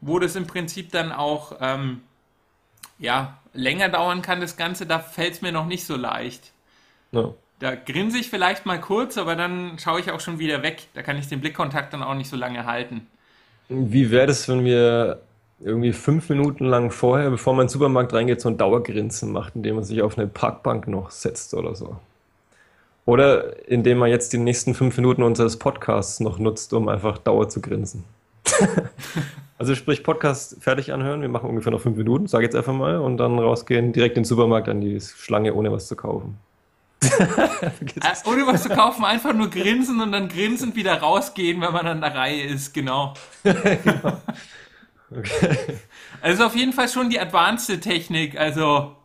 wo 0.00 0.18
das 0.18 0.36
im 0.36 0.46
Prinzip 0.46 0.90
dann 0.90 1.12
auch 1.12 1.56
ähm, 1.60 2.02
ja, 2.98 3.38
länger 3.52 3.88
dauern 3.88 4.22
kann, 4.22 4.40
das 4.40 4.56
Ganze, 4.56 4.86
da 4.86 4.98
fällt 4.98 5.34
es 5.34 5.42
mir 5.42 5.52
noch 5.52 5.66
nicht 5.66 5.84
so 5.84 5.96
leicht. 5.96 6.52
Ja. 7.12 7.32
Da 7.58 7.74
grinse 7.74 8.18
ich 8.18 8.28
vielleicht 8.28 8.66
mal 8.66 8.80
kurz, 8.80 9.16
aber 9.16 9.34
dann 9.34 9.78
schaue 9.78 10.00
ich 10.00 10.10
auch 10.10 10.20
schon 10.20 10.38
wieder 10.38 10.62
weg. 10.62 10.88
Da 10.94 11.02
kann 11.02 11.16
ich 11.16 11.28
den 11.28 11.40
Blickkontakt 11.40 11.92
dann 11.92 12.02
auch 12.02 12.14
nicht 12.14 12.28
so 12.28 12.36
lange 12.36 12.66
halten. 12.66 13.06
Wie 13.68 14.10
wäre 14.10 14.26
das, 14.26 14.48
wenn 14.48 14.64
wir 14.64 15.22
irgendwie 15.60 15.92
fünf 15.92 16.28
Minuten 16.28 16.64
lang 16.64 16.90
vorher, 16.90 17.30
bevor 17.30 17.54
man 17.54 17.62
in 17.62 17.66
den 17.66 17.72
Supermarkt 17.72 18.12
reingeht, 18.12 18.40
so 18.40 18.48
ein 18.48 18.58
Dauergrinsen 18.58 19.32
macht, 19.32 19.56
indem 19.56 19.76
man 19.76 19.84
sich 19.84 20.02
auf 20.02 20.18
eine 20.18 20.26
Parkbank 20.26 20.88
noch 20.88 21.10
setzt 21.10 21.54
oder 21.54 21.74
so? 21.74 21.96
Oder 23.06 23.68
indem 23.68 23.98
man 23.98 24.10
jetzt 24.10 24.32
die 24.32 24.38
nächsten 24.38 24.74
fünf 24.74 24.96
Minuten 24.96 25.22
unseres 25.22 25.58
Podcasts 25.58 26.20
noch 26.20 26.38
nutzt, 26.38 26.72
um 26.72 26.88
einfach 26.88 27.18
Dauer 27.18 27.48
zu 27.48 27.60
grinsen. 27.60 28.04
Also 29.58 29.74
sprich 29.74 30.04
Podcast 30.04 30.56
fertig 30.60 30.92
anhören, 30.92 31.22
wir 31.22 31.30
machen 31.30 31.48
ungefähr 31.48 31.72
noch 31.72 31.80
fünf 31.80 31.96
Minuten, 31.96 32.26
sage 32.26 32.44
jetzt 32.44 32.54
einfach 32.54 32.74
mal, 32.74 32.98
und 32.98 33.16
dann 33.16 33.38
rausgehen, 33.38 33.92
direkt 33.92 34.18
in 34.18 34.22
den 34.22 34.28
Supermarkt 34.28 34.68
an 34.68 34.82
die 34.82 35.00
Schlange, 35.00 35.54
ohne 35.54 35.72
was 35.72 35.88
zu 35.88 35.96
kaufen. 35.96 36.38
äh, 37.02 37.80
ohne 38.26 38.46
was 38.46 38.64
zu 38.64 38.68
kaufen, 38.68 39.04
einfach 39.04 39.32
nur 39.32 39.48
grinsen 39.48 40.00
und 40.02 40.12
dann 40.12 40.28
grinsend 40.28 40.76
wieder 40.76 40.98
rausgehen, 41.00 41.62
wenn 41.62 41.72
man 41.72 41.86
an 41.86 42.00
der 42.02 42.14
Reihe 42.14 42.42
ist, 42.42 42.74
genau. 42.74 43.14
genau. 43.42 44.20
Okay. 45.10 45.78
Also 46.20 46.46
auf 46.46 46.56
jeden 46.56 46.72
Fall 46.72 46.88
schon 46.88 47.10
die 47.10 47.20
advanced 47.20 47.80
Technik, 47.82 48.38
also 48.38 48.96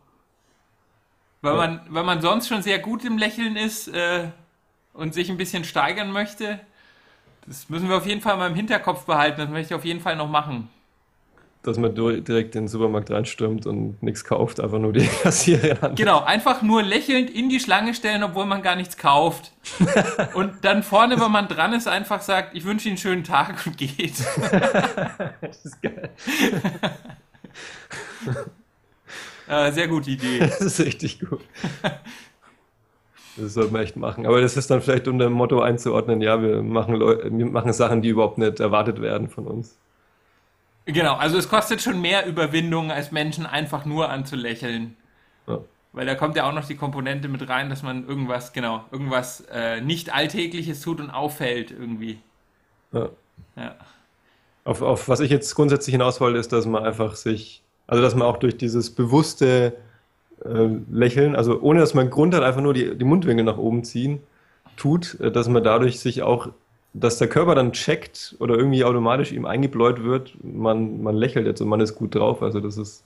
wenn 1.42 1.56
man, 1.56 1.80
wenn 1.90 2.06
man 2.06 2.20
sonst 2.20 2.48
schon 2.48 2.62
sehr 2.62 2.78
gut 2.78 3.04
im 3.04 3.18
Lächeln 3.18 3.56
ist 3.56 3.88
äh, 3.88 4.28
und 4.92 5.14
sich 5.14 5.30
ein 5.30 5.36
bisschen 5.36 5.64
steigern 5.64 6.10
möchte, 6.12 6.60
das 7.46 7.68
müssen 7.68 7.88
wir 7.88 7.96
auf 7.96 8.06
jeden 8.06 8.20
Fall 8.20 8.36
mal 8.36 8.48
im 8.48 8.54
Hinterkopf 8.54 9.04
behalten, 9.06 9.40
das 9.40 9.50
möchte 9.50 9.74
ich 9.74 9.78
auf 9.78 9.84
jeden 9.84 10.00
Fall 10.00 10.16
noch 10.16 10.28
machen 10.28 10.68
dass 11.62 11.78
man 11.78 11.94
direkt 11.94 12.56
in 12.56 12.62
den 12.62 12.68
Supermarkt 12.68 13.10
reinstürmt 13.10 13.66
und 13.66 14.02
nichts 14.02 14.24
kauft, 14.24 14.58
einfach 14.58 14.80
nur 14.80 14.92
die 14.92 15.06
Kassiererin 15.22 15.78
an. 15.80 15.94
Genau, 15.94 16.20
einfach 16.22 16.62
nur 16.62 16.82
lächelnd 16.82 17.30
in 17.30 17.48
die 17.48 17.60
Schlange 17.60 17.94
stellen, 17.94 18.24
obwohl 18.24 18.46
man 18.46 18.62
gar 18.62 18.74
nichts 18.74 18.96
kauft. 18.96 19.52
und 20.34 20.64
dann 20.64 20.82
vorne, 20.82 21.20
wenn 21.20 21.30
man 21.30 21.46
dran 21.46 21.72
ist, 21.72 21.86
einfach 21.86 22.20
sagt, 22.20 22.56
ich 22.56 22.64
wünsche 22.64 22.88
Ihnen 22.88 22.92
einen 22.92 22.98
schönen 22.98 23.24
Tag 23.24 23.64
und 23.64 23.78
geht. 23.78 24.14
das 25.40 25.64
ist 25.64 25.80
geil. 25.80 26.10
äh, 29.48 29.70
sehr 29.70 29.86
gute 29.86 30.10
Idee. 30.10 30.40
Das 30.40 30.60
ist 30.60 30.80
richtig 30.80 31.20
gut. 31.20 31.42
Das 33.36 33.54
sollte 33.54 33.72
man 33.72 33.82
echt 33.82 33.96
machen. 33.96 34.26
Aber 34.26 34.40
das 34.40 34.56
ist 34.56 34.68
dann 34.68 34.82
vielleicht 34.82 35.06
unter 35.06 35.26
dem 35.26 35.34
Motto 35.34 35.60
einzuordnen, 35.60 36.20
ja, 36.20 36.42
wir 36.42 36.60
machen, 36.62 36.96
Leu 36.96 37.18
wir 37.30 37.46
machen 37.46 37.72
Sachen, 37.72 38.02
die 38.02 38.08
überhaupt 38.08 38.38
nicht 38.38 38.58
erwartet 38.58 39.00
werden 39.00 39.28
von 39.28 39.46
uns. 39.46 39.76
Genau, 40.84 41.14
also 41.14 41.38
es 41.38 41.48
kostet 41.48 41.80
schon 41.80 42.00
mehr 42.00 42.26
Überwindung, 42.26 42.90
als 42.90 43.12
Menschen 43.12 43.46
einfach 43.46 43.84
nur 43.84 44.10
anzulächeln. 44.10 44.96
Ja. 45.46 45.60
Weil 45.92 46.06
da 46.06 46.14
kommt 46.14 46.36
ja 46.36 46.48
auch 46.48 46.54
noch 46.54 46.66
die 46.66 46.76
Komponente 46.76 47.28
mit 47.28 47.48
rein, 47.48 47.70
dass 47.70 47.82
man 47.82 48.06
irgendwas, 48.08 48.52
genau, 48.52 48.84
irgendwas 48.90 49.44
äh, 49.52 49.80
nicht 49.80 50.12
Alltägliches 50.12 50.80
tut 50.80 51.00
und 51.00 51.10
auffällt 51.10 51.70
irgendwie. 51.70 52.18
Ja. 52.92 53.10
ja. 53.56 53.76
Auf, 54.64 54.82
auf 54.82 55.08
was 55.08 55.20
ich 55.20 55.30
jetzt 55.30 55.54
grundsätzlich 55.54 55.92
hinaus 55.92 56.20
wollte, 56.20 56.38
ist, 56.38 56.52
dass 56.52 56.66
man 56.66 56.84
einfach 56.84 57.14
sich, 57.16 57.62
also 57.86 58.02
dass 58.02 58.14
man 58.14 58.26
auch 58.26 58.38
durch 58.38 58.56
dieses 58.56 58.94
bewusste 58.94 59.74
äh, 60.44 60.68
Lächeln, 60.90 61.36
also 61.36 61.60
ohne 61.60 61.80
dass 61.80 61.94
man 61.94 62.10
Grund 62.10 62.34
hat, 62.34 62.42
einfach 62.42 62.60
nur 62.60 62.74
die, 62.74 62.96
die 62.96 63.04
Mundwinkel 63.04 63.44
nach 63.44 63.58
oben 63.58 63.84
ziehen, 63.84 64.20
tut, 64.76 65.20
äh, 65.20 65.30
dass 65.30 65.48
man 65.48 65.62
dadurch 65.62 66.00
sich 66.00 66.22
auch 66.22 66.48
dass 66.94 67.18
der 67.18 67.28
Körper 67.28 67.54
dann 67.54 67.72
checkt 67.72 68.36
oder 68.38 68.56
irgendwie 68.56 68.84
automatisch 68.84 69.32
ihm 69.32 69.46
eingebläut 69.46 70.02
wird, 70.02 70.36
man, 70.42 71.02
man 71.02 71.16
lächelt 71.16 71.46
jetzt 71.46 71.60
und 71.60 71.68
man 71.68 71.80
ist 71.80 71.94
gut 71.94 72.14
drauf. 72.14 72.42
Also 72.42 72.60
das 72.60 72.76
ist 72.76 73.04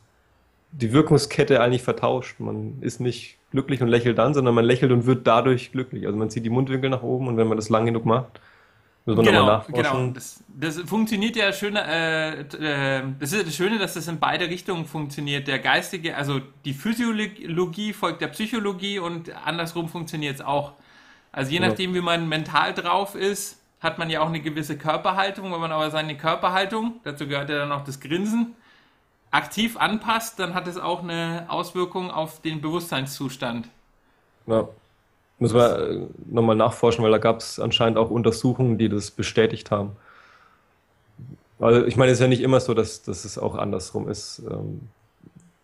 die 0.72 0.92
Wirkungskette 0.92 1.60
eigentlich 1.60 1.82
vertauscht. 1.82 2.40
Man 2.40 2.78
ist 2.80 3.00
nicht 3.00 3.38
glücklich 3.50 3.80
und 3.82 3.88
lächelt 3.88 4.18
dann, 4.18 4.34
sondern 4.34 4.54
man 4.54 4.64
lächelt 4.64 4.90
und 4.90 5.06
wird 5.06 5.26
dadurch 5.26 5.70
glücklich. 5.70 6.06
Also 6.06 6.18
man 6.18 6.30
zieht 6.30 6.44
die 6.44 6.50
Mundwinkel 6.50 6.90
nach 6.90 7.02
oben 7.02 7.28
und 7.28 7.36
wenn 7.36 7.46
man 7.46 7.56
das 7.56 7.68
lang 7.68 7.86
genug 7.86 8.04
macht, 8.04 8.40
muss 9.06 9.14
man 9.16 9.24
genau, 9.24 9.38
nochmal 9.38 9.56
nachforschen. 9.58 10.00
Genau, 10.00 10.12
das, 10.14 10.44
das 10.48 10.80
funktioniert 10.80 11.36
ja 11.36 11.52
schön, 11.52 11.76
äh, 11.76 12.40
äh, 12.40 13.02
das 13.20 13.32
ist 13.32 13.46
das 13.46 13.54
Schöne, 13.54 13.78
dass 13.78 13.94
das 13.94 14.08
in 14.08 14.18
beide 14.18 14.48
Richtungen 14.48 14.84
funktioniert. 14.84 15.46
Der 15.46 15.60
geistige, 15.60 16.16
also 16.16 16.40
die 16.64 16.74
Physiologie 16.74 17.92
folgt 17.92 18.20
der 18.20 18.28
Psychologie 18.28 18.98
und 18.98 19.30
andersrum 19.46 19.88
funktioniert 19.88 20.34
es 20.34 20.40
auch. 20.40 20.72
Also 21.30 21.52
je 21.52 21.60
nachdem, 21.60 21.94
wie 21.94 22.00
man 22.00 22.28
mental 22.28 22.74
drauf 22.74 23.14
ist, 23.14 23.60
hat 23.80 23.98
man 23.98 24.10
ja 24.10 24.20
auch 24.20 24.28
eine 24.28 24.40
gewisse 24.40 24.78
Körperhaltung. 24.78 25.52
Wenn 25.52 25.60
man 25.60 25.72
aber 25.72 25.90
seine 25.90 26.16
Körperhaltung, 26.16 27.00
dazu 27.04 27.26
gehört 27.26 27.50
ja 27.50 27.58
dann 27.58 27.72
auch 27.72 27.84
das 27.84 28.00
Grinsen, 28.00 28.54
aktiv 29.30 29.76
anpasst, 29.76 30.38
dann 30.38 30.54
hat 30.54 30.66
es 30.66 30.78
auch 30.78 31.02
eine 31.02 31.46
Auswirkung 31.48 32.10
auf 32.10 32.40
den 32.40 32.60
Bewusstseinszustand. 32.60 33.68
Ja. 34.46 34.68
Muss 35.38 35.52
man 35.52 35.70
äh, 35.70 36.06
nochmal 36.30 36.56
nachforschen, 36.56 37.04
weil 37.04 37.10
da 37.10 37.18
gab 37.18 37.40
es 37.40 37.60
anscheinend 37.60 37.98
auch 37.98 38.10
Untersuchungen, 38.10 38.78
die 38.78 38.88
das 38.88 39.10
bestätigt 39.10 39.70
haben. 39.70 39.96
Also 41.58 41.84
ich 41.84 41.96
meine, 41.96 42.12
es 42.12 42.18
ist 42.18 42.22
ja 42.22 42.28
nicht 42.28 42.42
immer 42.42 42.60
so, 42.60 42.72
dass, 42.72 43.02
dass 43.02 43.24
es 43.26 43.38
auch 43.38 43.54
andersrum 43.54 44.08
ist. 44.08 44.42
Ähm, 44.50 44.88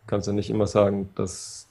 kannst 0.07 0.27
ja 0.27 0.35
nicht 0.35 0.51
immer 0.51 0.67
sagen, 0.67 1.09
dass 1.15 1.69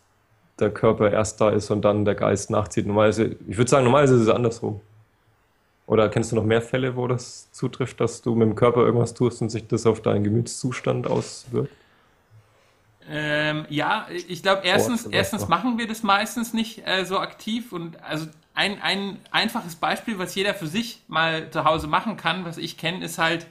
der 0.60 0.72
Körper 0.72 1.12
erst 1.12 1.42
da 1.42 1.50
ist 1.50 1.70
und 1.70 1.84
dann 1.84 2.06
der 2.06 2.16
Geist 2.16 2.50
nachzieht. 2.50 2.88
Normalerweise, 2.88 3.36
ich 3.48 3.58
würde 3.58 3.70
sagen, 3.70 3.86
normalerweise 3.86 4.16
ist 4.16 4.22
es 4.22 4.30
andersrum. 4.30 4.82
Oder 5.92 6.08
kennst 6.08 6.32
du 6.32 6.38
noch 6.38 6.46
mehr 6.46 6.62
Fälle, 6.62 6.96
wo 6.96 7.06
das 7.06 7.52
zutrifft, 7.52 8.00
dass 8.00 8.22
du 8.22 8.34
mit 8.34 8.48
dem 8.48 8.56
Körper 8.56 8.80
irgendwas 8.80 9.14
tust 9.14 9.42
und 9.42 9.50
sich 9.50 9.68
das 9.68 9.86
auf 9.86 10.02
deinen 10.02 10.24
Gemütszustand 10.24 11.06
auswirkt? 11.06 11.76
Ähm, 13.10 13.66
ja, 13.68 14.08
ich 14.30 14.42
glaube, 14.42 14.62
erstens, 14.64 15.06
erstens 15.06 15.50
machen 15.50 15.78
wir 15.78 15.88
das 15.88 16.02
meistens 16.02 16.54
nicht 16.54 16.88
äh, 16.88 17.04
so 17.04 17.20
aktiv 17.20 17.74
und 17.74 18.02
also 18.02 18.28
ein, 18.54 18.82
ein 18.82 19.18
einfaches 19.32 19.76
Beispiel, 19.76 20.18
was 20.18 20.34
jeder 20.34 20.54
für 20.54 20.68
sich 20.68 21.02
mal 21.10 21.50
zu 21.50 21.66
Hause 21.66 21.88
machen 21.88 22.16
kann, 22.16 22.46
was 22.46 22.58
ich 22.58 22.78
kenne, 22.78 23.04
ist 23.04 23.18
halt, 23.18 23.46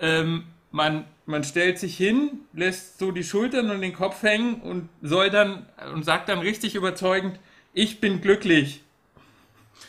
ähm, 0.00 0.44
man, 0.70 1.04
man 1.26 1.42
stellt 1.42 1.80
sich 1.80 1.96
hin, 1.96 2.42
lässt 2.52 3.00
so 3.00 3.10
die 3.10 3.24
Schultern 3.24 3.72
und 3.72 3.80
den 3.80 3.92
Kopf 3.92 4.22
hängen 4.22 4.60
und 4.60 4.88
soll 5.02 5.30
dann 5.30 5.66
und 5.92 6.04
sagt 6.04 6.28
dann 6.28 6.38
richtig 6.38 6.76
überzeugend, 6.76 7.40
ich 7.72 8.00
bin 8.00 8.20
glücklich. 8.20 8.84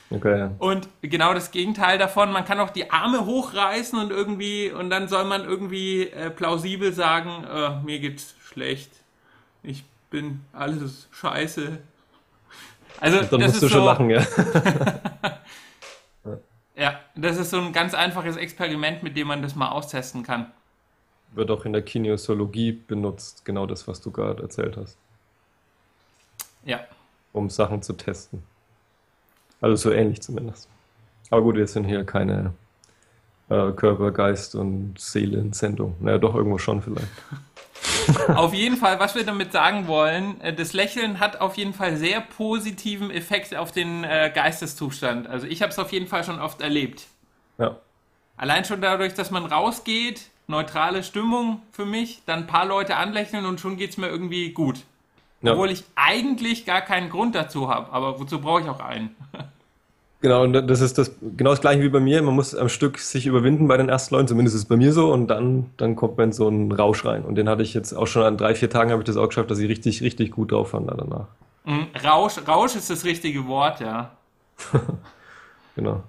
Okay. 0.09 0.49
Und 0.59 0.87
genau 1.01 1.33
das 1.33 1.51
Gegenteil 1.51 1.97
davon, 1.97 2.31
man 2.31 2.45
kann 2.45 2.59
auch 2.59 2.69
die 2.69 2.91
Arme 2.91 3.25
hochreißen 3.25 3.97
und 3.97 4.11
irgendwie, 4.11 4.71
und 4.71 4.89
dann 4.89 5.07
soll 5.07 5.25
man 5.25 5.43
irgendwie 5.43 6.07
äh, 6.07 6.29
plausibel 6.29 6.93
sagen, 6.93 7.43
äh, 7.45 7.81
mir 7.83 7.99
geht's 7.99 8.35
schlecht. 8.43 8.91
Ich 9.63 9.83
bin 10.11 10.41
alles 10.53 11.07
scheiße. 11.11 11.79
Also, 12.99 13.21
dann 13.23 13.41
musst 13.41 13.55
du 13.55 13.67
so, 13.67 13.69
schon 13.69 13.85
lachen, 13.85 14.09
ja. 14.11 14.23
ja, 16.75 16.99
das 17.15 17.37
ist 17.37 17.49
so 17.49 17.59
ein 17.59 17.73
ganz 17.73 17.95
einfaches 17.95 18.37
Experiment, 18.37 19.01
mit 19.01 19.17
dem 19.17 19.27
man 19.27 19.41
das 19.41 19.55
mal 19.55 19.69
austesten 19.69 20.21
kann. 20.21 20.51
Wird 21.31 21.49
auch 21.49 21.65
in 21.65 21.73
der 21.73 21.81
Kinesiologie 21.81 22.71
benutzt, 22.73 23.43
genau 23.45 23.65
das, 23.65 23.87
was 23.87 23.99
du 23.99 24.11
gerade 24.11 24.43
erzählt 24.43 24.77
hast. 24.77 24.97
Ja. 26.63 26.81
Um 27.31 27.49
Sachen 27.49 27.81
zu 27.81 27.93
testen. 27.93 28.43
Also 29.63 29.77
so 29.77 29.91
ähnlich 29.95 30.21
zumindest. 30.21 30.67
Aber 31.29 31.41
gut, 31.41 31.55
wir 31.55 31.67
sind 31.67 31.85
hier 31.85 32.03
keine 32.03 32.53
äh, 33.47 33.71
Körper, 33.71 34.11
Geist 34.11 34.55
und 34.55 34.99
Seelen-Sendung. 34.99 35.95
Naja, 36.01 36.17
doch 36.17 36.35
irgendwo 36.35 36.57
schon 36.57 36.81
vielleicht. 36.81 37.07
auf 38.35 38.53
jeden 38.53 38.75
Fall, 38.75 38.99
was 38.99 39.15
wir 39.15 39.25
damit 39.25 39.53
sagen 39.53 39.87
wollen, 39.87 40.41
äh, 40.41 40.53
das 40.53 40.73
Lächeln 40.73 41.21
hat 41.21 41.39
auf 41.39 41.55
jeden 41.55 41.73
Fall 41.73 41.95
sehr 41.95 42.19
positiven 42.19 43.09
Effekt 43.09 43.55
auf 43.55 43.71
den 43.71 44.03
äh, 44.03 44.29
Geisteszustand. 44.35 45.27
Also 45.27 45.47
ich 45.47 45.61
habe 45.61 45.71
es 45.71 45.79
auf 45.79 45.93
jeden 45.93 46.07
Fall 46.07 46.25
schon 46.25 46.41
oft 46.41 46.59
erlebt. 46.59 47.07
Ja. 47.57 47.77
Allein 48.35 48.65
schon 48.65 48.81
dadurch, 48.81 49.13
dass 49.13 49.31
man 49.31 49.45
rausgeht, 49.45 50.25
neutrale 50.47 51.03
Stimmung 51.03 51.61
für 51.71 51.85
mich, 51.85 52.21
dann 52.25 52.39
ein 52.39 52.47
paar 52.47 52.65
Leute 52.65 52.97
anlächeln 52.97 53.45
und 53.45 53.61
schon 53.61 53.77
geht 53.77 53.91
es 53.91 53.97
mir 53.97 54.09
irgendwie 54.09 54.51
gut. 54.51 54.83
Ja. 55.43 55.51
Obwohl 55.51 55.69
ich 55.69 55.83
eigentlich 55.95 56.65
gar 56.65 56.81
keinen 56.81 57.09
Grund 57.09 57.35
dazu 57.35 57.69
habe, 57.69 57.91
aber 57.91 58.19
wozu 58.19 58.39
brauche 58.41 58.61
ich 58.61 58.69
auch 58.69 58.79
einen? 58.79 59.15
Genau, 60.23 60.41
und 60.41 60.53
das 60.53 60.79
ist 60.79 60.97
das 60.97 61.17
genau 61.35 61.49
das 61.49 61.59
gleiche 61.59 61.81
wie 61.81 61.89
bei 61.89 61.99
mir. 61.99 62.21
Man 62.21 62.33
muss 62.33 62.55
am 62.55 62.69
Stück 62.69 62.97
sich 62.97 63.25
überwinden 63.25 63.67
bei 63.67 63.75
den 63.75 63.89
ersten 63.89 64.15
Leuten, 64.15 64.29
zumindest 64.29 64.55
ist 64.55 64.61
es 64.61 64.67
bei 64.69 64.77
mir 64.77 64.93
so, 64.93 65.11
und 65.11 65.27
dann, 65.27 65.69
dann 65.75 65.97
kommt 65.97 66.17
man 66.17 66.29
in 66.29 66.31
so 66.31 66.47
einen 66.47 66.71
Rausch 66.71 67.03
rein. 67.03 67.25
Und 67.25 67.35
den 67.35 67.49
hatte 67.49 67.61
ich 67.61 67.73
jetzt 67.73 67.91
auch 67.91 68.07
schon 68.07 68.23
an 68.23 68.37
drei, 68.37 68.55
vier 68.55 68.69
Tagen 68.69 68.91
habe 68.91 69.01
ich 69.01 69.05
das 69.05 69.17
auch 69.17 69.27
geschafft, 69.27 69.51
dass 69.51 69.59
ich 69.59 69.67
richtig, 69.67 70.01
richtig 70.01 70.31
gut 70.31 70.53
drauf 70.53 70.69
fand 70.69 70.89
danach. 70.89 71.27
Mhm, 71.65 71.87
Rausch, 72.05 72.35
Rausch 72.47 72.73
ist 72.77 72.89
das 72.89 73.03
richtige 73.03 73.47
Wort, 73.47 73.81
ja. 73.81 74.11
genau. 75.75 76.03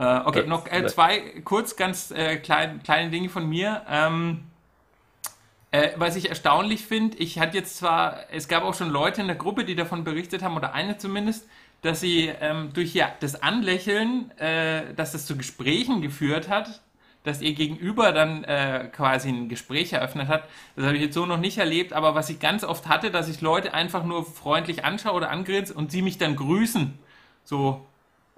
Äh, 0.00 0.20
okay, 0.24 0.40
äh, 0.40 0.46
noch 0.48 0.66
äh, 0.66 0.84
zwei 0.88 1.20
kurz 1.44 1.76
ganz 1.76 2.10
äh, 2.10 2.38
klein, 2.38 2.82
kleine 2.82 3.10
Dinge 3.10 3.28
von 3.28 3.48
mir. 3.48 3.82
Ähm, 3.88 4.40
äh, 5.74 5.92
was 5.96 6.14
ich 6.14 6.28
erstaunlich 6.28 6.84
finde, 6.84 7.18
ich 7.18 7.40
hatte 7.40 7.56
jetzt 7.56 7.76
zwar, 7.78 8.30
es 8.30 8.46
gab 8.46 8.62
auch 8.62 8.74
schon 8.74 8.90
Leute 8.90 9.22
in 9.22 9.26
der 9.26 9.34
Gruppe, 9.34 9.64
die 9.64 9.74
davon 9.74 10.04
berichtet 10.04 10.40
haben, 10.44 10.56
oder 10.56 10.72
eine 10.72 10.98
zumindest, 10.98 11.48
dass 11.82 12.00
sie 12.00 12.30
ähm, 12.40 12.70
durch 12.72 12.94
ja, 12.94 13.10
das 13.18 13.42
Anlächeln, 13.42 14.30
äh, 14.38 14.94
dass 14.94 15.10
das 15.10 15.26
zu 15.26 15.36
Gesprächen 15.36 16.00
geführt 16.00 16.48
hat, 16.48 16.80
dass 17.24 17.42
ihr 17.42 17.54
Gegenüber 17.54 18.12
dann 18.12 18.44
äh, 18.44 18.88
quasi 18.92 19.30
ein 19.30 19.48
Gespräch 19.48 19.92
eröffnet 19.92 20.28
hat. 20.28 20.44
Das 20.76 20.84
habe 20.84 20.94
ich 20.94 21.02
jetzt 21.02 21.14
so 21.14 21.26
noch 21.26 21.40
nicht 21.40 21.58
erlebt, 21.58 21.92
aber 21.92 22.14
was 22.14 22.30
ich 22.30 22.38
ganz 22.38 22.62
oft 22.62 22.86
hatte, 22.86 23.10
dass 23.10 23.28
ich 23.28 23.40
Leute 23.40 23.74
einfach 23.74 24.04
nur 24.04 24.24
freundlich 24.24 24.84
anschaue 24.84 25.14
oder 25.14 25.30
angrinse 25.30 25.74
und 25.74 25.90
sie 25.90 26.02
mich 26.02 26.18
dann 26.18 26.36
grüßen. 26.36 26.96
So, 27.42 27.84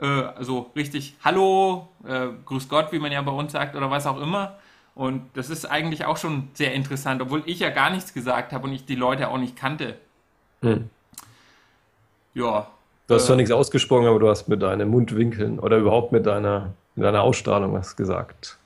äh, 0.00 0.23
so 0.40 0.71
richtig 0.75 1.16
Hallo, 1.23 1.88
äh, 2.09 2.28
Grüß 2.47 2.71
Gott, 2.71 2.93
wie 2.93 2.99
man 2.99 3.12
ja 3.12 3.21
bei 3.21 3.33
uns 3.33 3.52
sagt, 3.52 3.76
oder 3.76 3.90
was 3.90 4.07
auch 4.07 4.23
immer. 4.23 4.57
Und 4.97 5.29
das 5.35 5.50
ist 5.50 5.67
eigentlich 5.67 6.07
auch 6.07 6.17
schon 6.17 6.49
sehr 6.55 6.73
interessant, 6.73 7.21
obwohl 7.21 7.43
ich 7.45 7.61
ja 7.61 7.69
gar 7.69 7.91
nichts 7.91 8.15
gesagt 8.15 8.55
habe 8.55 8.67
und 8.67 8.73
ich 8.73 8.87
die 8.87 8.95
Leute 8.95 9.29
auch 9.29 9.37
nicht 9.37 9.55
kannte. 9.55 9.99
Hm. 10.62 10.88
Ja. 12.33 12.67
Du 13.07 13.15
hast 13.15 13.25
äh, 13.25 13.26
zwar 13.26 13.37
nichts 13.37 13.53
ausgesprochen, 13.53 14.07
aber 14.07 14.19
du 14.19 14.29
hast 14.31 14.49
mit 14.49 14.62
deinen 14.62 14.88
Mundwinkeln 14.88 15.59
oder 15.59 15.76
überhaupt 15.76 16.12
mit 16.12 16.25
deiner, 16.25 16.73
mit 16.95 17.05
deiner 17.05 17.21
Ausstrahlung 17.21 17.75
was 17.75 17.95
gesagt. 17.95 18.57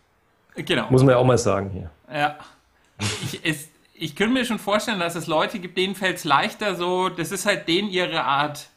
Genau. 0.55 0.89
Muss 0.89 1.03
man 1.03 1.11
ja 1.11 1.17
auch 1.17 1.27
mal 1.27 1.37
sagen 1.37 1.71
hier. 1.71 1.91
Ja. 2.13 2.39
Ich, 3.25 3.45
es, 3.45 3.69
ich 3.93 4.15
könnte 4.15 4.35
mir 4.35 4.45
schon 4.45 4.61
vorstellen, 4.61 5.01
dass 5.01 5.17
es 5.17 5.27
Leute 5.27 5.59
gibt, 5.59 5.77
denen 5.77 5.97
fällt 5.97 6.19
es 6.19 6.25
leichter 6.25 6.77
so, 6.77 7.09
das 7.09 7.33
ist 7.33 7.45
halt 7.45 7.67
denen 7.67 7.91
ihre 7.91 8.23
Art 8.23 8.69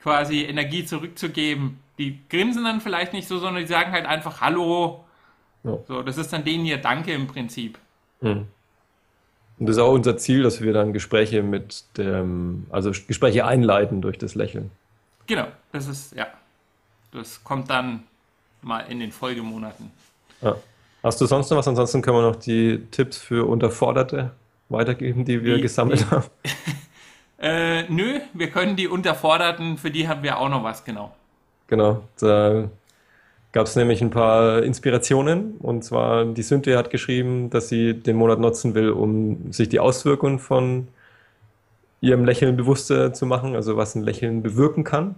quasi 0.00 0.44
Energie 0.44 0.86
zurückzugeben. 0.86 1.78
Die 1.98 2.20
grinsen 2.30 2.64
dann 2.64 2.80
vielleicht 2.80 3.12
nicht 3.12 3.28
so, 3.28 3.38
sondern 3.38 3.62
die 3.62 3.68
sagen 3.68 3.92
halt 3.92 4.06
einfach 4.06 4.40
Hallo. 4.40 5.04
Ja. 5.64 5.78
So, 5.86 6.02
das 6.02 6.18
ist 6.18 6.32
dann 6.32 6.44
denen 6.44 6.64
ihr 6.66 6.78
Danke 6.78 7.12
im 7.12 7.26
Prinzip. 7.26 7.78
Mhm. 8.20 8.46
Und 9.58 9.66
das 9.66 9.76
ist 9.76 9.82
auch 9.82 9.92
unser 9.92 10.16
Ziel, 10.16 10.42
dass 10.42 10.60
wir 10.60 10.72
dann 10.72 10.92
Gespräche 10.92 11.42
mit 11.42 11.84
dem, 11.96 12.66
also 12.70 12.90
Gespräche 12.90 13.46
einleiten 13.46 14.02
durch 14.02 14.18
das 14.18 14.34
Lächeln. 14.34 14.70
Genau, 15.26 15.46
das 15.70 15.86
ist, 15.86 16.16
ja. 16.16 16.26
Das 17.12 17.44
kommt 17.44 17.70
dann 17.70 18.04
mal 18.62 18.80
in 18.80 19.00
den 19.00 19.12
Folgemonaten. 19.12 19.90
Ja. 20.40 20.56
Hast 21.02 21.20
du 21.20 21.26
sonst 21.26 21.50
noch 21.50 21.58
was? 21.58 21.68
Ansonsten 21.68 22.00
können 22.00 22.16
wir 22.16 22.22
noch 22.22 22.36
die 22.36 22.86
Tipps 22.90 23.18
für 23.18 23.46
Unterforderte 23.46 24.30
weitergeben, 24.68 25.24
die 25.24 25.44
wir 25.44 25.56
die, 25.56 25.62
gesammelt 25.62 26.00
die, 26.00 26.06
haben. 26.06 26.26
äh, 27.38 27.82
nö, 27.88 28.20
wir 28.32 28.50
können 28.50 28.76
die 28.76 28.88
Unterforderten, 28.88 29.78
für 29.78 29.90
die 29.90 30.08
haben 30.08 30.22
wir 30.22 30.38
auch 30.38 30.48
noch 30.48 30.64
was, 30.64 30.84
genau. 30.84 31.14
Genau, 31.66 32.02
da 32.18 32.68
gab 33.52 33.66
es 33.66 33.76
nämlich 33.76 34.00
ein 34.02 34.10
paar 34.10 34.62
Inspirationen. 34.62 35.56
Und 35.58 35.84
zwar, 35.84 36.24
die 36.24 36.42
Cynthia 36.42 36.78
hat 36.78 36.90
geschrieben, 36.90 37.50
dass 37.50 37.68
sie 37.68 37.94
den 37.94 38.16
Monat 38.16 38.40
nutzen 38.40 38.74
will, 38.74 38.90
um 38.90 39.52
sich 39.52 39.68
die 39.68 39.78
Auswirkungen 39.78 40.38
von 40.38 40.88
ihrem 42.00 42.24
Lächeln 42.24 42.56
bewusster 42.56 43.12
zu 43.12 43.26
machen, 43.26 43.54
also 43.54 43.76
was 43.76 43.94
ein 43.94 44.02
Lächeln 44.02 44.42
bewirken 44.42 44.84
kann. 44.84 45.14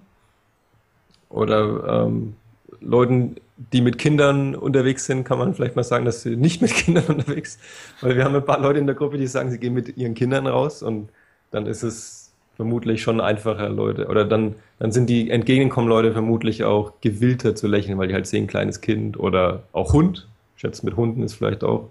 Oder 1.30 2.04
ähm, 2.04 2.34
Leuten, 2.80 3.36
die 3.72 3.80
mit 3.80 3.98
Kindern 3.98 4.54
unterwegs 4.54 5.06
sind, 5.06 5.24
kann 5.24 5.38
man 5.38 5.54
vielleicht 5.54 5.76
mal 5.76 5.84
sagen, 5.84 6.04
dass 6.04 6.22
sie 6.22 6.36
nicht 6.36 6.60
mit 6.60 6.72
Kindern 6.74 7.06
unterwegs 7.06 7.52
sind. 7.52 7.62
Weil 8.02 8.16
wir 8.16 8.24
haben 8.24 8.34
ein 8.34 8.44
paar 8.44 8.60
Leute 8.60 8.80
in 8.80 8.86
der 8.86 8.96
Gruppe, 8.96 9.16
die 9.16 9.26
sagen, 9.26 9.50
sie 9.50 9.58
gehen 9.58 9.74
mit 9.74 9.96
ihren 9.96 10.14
Kindern 10.14 10.46
raus 10.46 10.82
und 10.82 11.08
dann 11.50 11.66
ist 11.66 11.82
es 11.82 12.23
vermutlich 12.56 13.02
schon 13.02 13.20
einfacher, 13.20 13.68
Leute. 13.68 14.06
Oder 14.06 14.24
dann, 14.24 14.54
dann 14.78 14.92
sind 14.92 15.08
die 15.08 15.30
entgegenkommen 15.30 15.88
Leute 15.88 16.12
vermutlich 16.12 16.64
auch 16.64 16.92
gewillter 17.00 17.54
zu 17.54 17.66
lächeln, 17.66 17.98
weil 17.98 18.08
die 18.08 18.14
halt 18.14 18.26
sehen, 18.26 18.46
kleines 18.46 18.80
Kind 18.80 19.18
oder 19.18 19.64
auch 19.72 19.92
Hund. 19.92 20.28
Ich 20.56 20.60
schätze, 20.60 20.84
mit 20.84 20.96
Hunden 20.96 21.22
ist 21.22 21.34
vielleicht 21.34 21.64
auch 21.64 21.88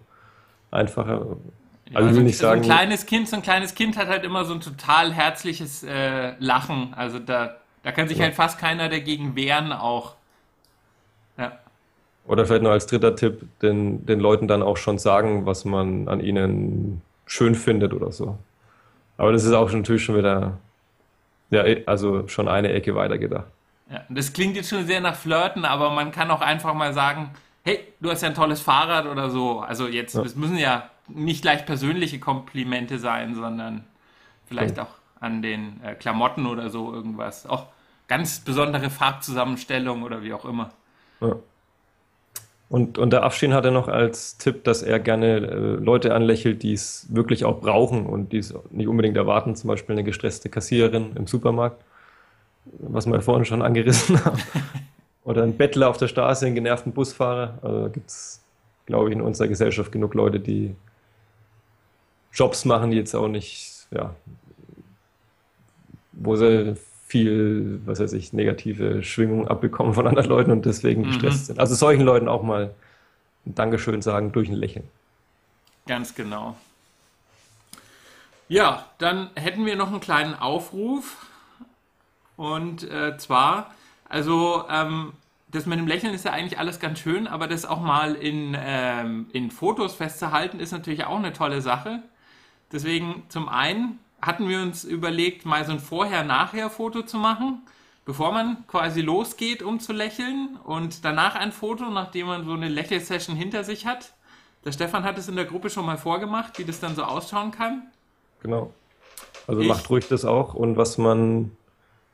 einfacher. 0.72 1.25
Ja, 1.89 1.98
also, 1.98 2.10
also 2.10 2.22
nicht 2.22 2.38
so 2.38 2.43
sagen, 2.43 2.62
ein 2.62 2.65
kleines 2.65 3.05
Kind, 3.05 3.27
so 3.27 3.36
ein 3.36 3.41
kleines 3.41 3.75
Kind 3.75 3.98
hat 3.98 4.08
halt 4.08 4.24
immer 4.24 4.46
so 4.46 4.53
ein 4.53 4.62
total 4.62 5.13
herzliches 5.13 5.84
äh, 5.84 6.34
Lachen. 6.39 6.93
Also 6.96 7.20
da, 7.20 7.58
da 7.84 7.91
kann 7.91 8.08
sich 8.08 8.17
ja. 8.17 8.25
halt 8.25 8.36
fast 8.36 8.58
keiner 8.58 8.89
dagegen 8.89 9.36
wehren 9.36 9.72
auch. 9.74 10.15
Ja. 11.38 11.60
Oder 12.25 12.46
vielleicht 12.46 12.63
noch 12.63 12.72
als 12.72 12.88
dritter 12.88 13.15
Tipp, 13.15 13.41
den, 13.62 14.05
den 14.05 14.20
Leuten 14.20 14.48
dann 14.48 14.63
auch 14.63 14.77
schon 14.77 14.98
sagen, 14.98 15.46
was 15.46 15.65
man 15.65 16.08
an 16.08 16.22
ihnen 16.22 17.01
schön 17.25 17.53
findet 17.53 17.93
oder 17.93 18.12
so. 18.12 18.38
Aber 19.24 19.32
das 19.32 19.46
ist 19.46 19.53
auch 19.53 19.72
natürlich 19.72 20.03
schon 20.03 20.18
wieder, 20.18 20.58
ja, 21.50 21.63
also 21.86 22.27
schon 22.27 22.50
eine 22.50 22.74
Ecke 22.74 22.94
weiter 22.94 23.18
gedacht. 23.18 23.46
Ja, 23.89 24.01
das 24.10 24.34
klingt 24.34 24.58
jetzt 24.58 24.70
schon 24.70 24.86
sehr 24.86 25.00
nach 25.00 25.15
Flirten, 25.15 25.63
aber 25.63 25.92
man 25.92 26.12
kann 26.12 26.30
auch 26.30 26.42
einfach 26.42 26.74
mal 26.74 26.94
sagen, 26.94 27.30
hey, 27.63 27.80
du 28.01 28.12
hast 28.12 28.22
ja 28.22 28.27
ein 28.27 28.36
tolles 28.36 28.60
Fahrrad 28.60 29.06
oder 29.06 29.30
so. 29.30 29.62
Also 29.62 29.88
jetzt, 29.88 30.15
ja. 30.15 30.24
das 30.24 30.36
müssen 30.36 30.58
ja 30.58 30.89
nicht 31.08 31.42
gleich 31.42 31.65
persönliche 31.65 32.20
Komplimente 32.20 33.00
sein, 33.00 33.34
sondern 33.34 33.86
vielleicht 34.46 34.75
ja. 34.75 34.84
auch 34.84 34.96
an 35.22 35.42
den 35.42 35.80
äh, 35.86 35.96
Klamotten 35.96 36.46
oder 36.46 36.70
so 36.70 36.94
irgendwas. 36.94 37.46
Auch 37.46 37.68
ganz 38.10 38.42
besondere 38.42 38.89
Farbzusammenstellung 38.89 40.03
oder 40.03 40.22
wie 40.22 40.34
auch 40.34 40.44
immer. 40.44 40.72
Ja. 41.22 41.38
Und, 42.74 42.98
und 42.98 43.13
der 43.13 43.22
Afshin 43.22 43.53
hatte 43.53 43.70
noch 43.70 43.88
als 43.88 44.39
Tipp, 44.39 44.63
dass 44.63 44.82
er 44.82 45.00
gerne 45.00 45.36
äh, 45.36 45.58
Leute 45.75 46.15
anlächelt, 46.15 46.63
die 46.63 46.74
es 46.74 47.06
wirklich 47.12 47.46
auch 47.46 47.62
brauchen 47.62 48.08
und 48.08 48.32
die 48.32 48.39
es 48.39 48.56
nicht 48.72 48.88
unbedingt 48.88 49.15
erwarten, 49.15 49.56
zum 49.56 49.68
Beispiel 49.68 49.94
eine 49.94 50.03
gestresste 50.03 50.50
Kassiererin 50.50 51.12
im 51.13 51.27
Supermarkt, 51.27 51.84
was 52.80 53.06
wir 53.06 53.22
vorhin 53.22 53.46
schon 53.46 53.62
angerissen 53.62 54.25
haben. 54.25 54.42
Oder 55.24 55.44
ein 55.44 55.56
Bettler 55.56 55.88
auf 55.88 55.98
der 55.98 56.08
Straße, 56.08 56.48
einen 56.48 56.56
genervten 56.56 56.94
Busfahrer. 56.94 57.60
Also 57.62 57.89
gibt 57.92 58.10
es, 58.10 58.44
glaube 58.88 59.10
ich, 59.10 59.15
in 59.15 59.22
unserer 59.22 59.50
Gesellschaft 59.50 59.92
genug 59.92 60.15
Leute, 60.15 60.39
die 60.39 60.74
Jobs 62.32 62.65
machen, 62.65 62.89
die 62.89 62.98
jetzt 62.98 63.13
auch 63.13 63.28
nicht, 63.28 63.86
ja, 63.91 64.15
wo 66.12 66.36
sie 66.36 66.76
viel, 67.13 67.80
was 67.86 67.99
weiß 67.99 68.13
ich, 68.13 68.34
negative 68.34 69.04
Schwingungen 69.04 69.47
abbekommen 69.47 69.93
von 69.93 70.08
anderen 70.08 70.28
Leuten 70.28 70.49
und 70.49 70.65
deswegen 70.65 71.02
mhm. 71.02 71.06
gestresst 71.10 71.45
sind. 71.45 71.60
Also 71.60 71.76
solchen 71.76 72.02
Leuten 72.02 72.28
auch 72.28 72.41
mal 72.41 72.73
ein 73.45 73.54
Dankeschön 73.54 74.02
sagen 74.02 74.32
durch 74.32 74.49
ein 74.49 74.56
Lächeln. 74.56 74.88
Ganz 75.86 76.15
genau. 76.15 76.56
Ja, 78.47 78.88
dann 78.97 79.30
hätten 79.36 79.63
wir 79.67 79.76
noch 79.76 79.89
einen 79.89 79.99
kleinen 79.99 80.34
Aufruf. 80.34 81.28
Und 82.36 82.89
äh, 82.89 83.15
zwar, 83.19 83.76
also 84.10 84.65
ähm, 84.67 85.13
das 85.49 85.67
mit 85.67 85.78
dem 85.78 85.86
Lächeln 85.86 86.15
ist 86.15 86.26
ja 86.26 86.32
eigentlich 86.32 86.58
alles 86.58 86.80
ganz 86.80 86.97
schön, 86.97 87.28
aber 87.28 87.45
das 87.47 87.63
auch 87.63 87.80
mal 87.80 88.15
in, 88.15 88.58
ähm, 88.60 89.28
in 89.34 89.52
Fotos 89.52 89.93
festzuhalten, 89.93 90.60
ist 90.60 90.71
natürlich 90.71 91.06
auch 91.06 91.19
eine 91.19 91.32
tolle 91.32 91.62
Sache. 91.62 92.02
Deswegen 92.71 93.21
zum 93.30 93.49
einen 93.49 93.99
hatten 94.26 94.48
wir 94.48 94.62
uns 94.62 94.84
überlegt, 94.84 95.46
mal 95.46 95.66
so 95.66 95.74
ein 95.74 95.80
Vorher-Nachher-Foto 95.80 97.04
zu 97.04 97.18
machen, 97.18 97.62
bevor 98.06 98.32
man 98.32 98.66
quasi 98.68 99.02
losgeht, 99.02 99.62
um 99.62 99.80
zu 99.80 99.94
lächeln 99.94 100.58
und 100.64 101.06
danach 101.06 101.36
ein 101.36 101.52
Foto, 101.52 101.90
nachdem 101.90 102.28
man 102.28 102.46
so 102.46 102.54
eine 102.54 102.70
Lächelsession 102.70 103.36
hinter 103.36 103.64
sich 103.64 103.86
hat. 103.86 104.14
Der 104.66 104.72
Stefan 104.72 105.04
hat 105.04 105.18
es 105.18 105.28
in 105.28 105.36
der 105.36 105.46
Gruppe 105.46 105.70
schon 105.70 105.86
mal 105.86 105.98
vorgemacht, 105.98 106.58
wie 106.58 106.64
das 106.64 106.80
dann 106.80 106.96
so 106.96 107.04
ausschauen 107.04 107.52
kann. 107.52 107.84
Genau. 108.42 108.72
Also 109.46 109.62
ich, 109.62 109.68
macht 109.68 109.90
ruhig 109.90 110.08
das 110.08 110.24
auch. 110.24 110.54
Und 110.54 110.78
was 110.78 110.98
man, 110.98 111.52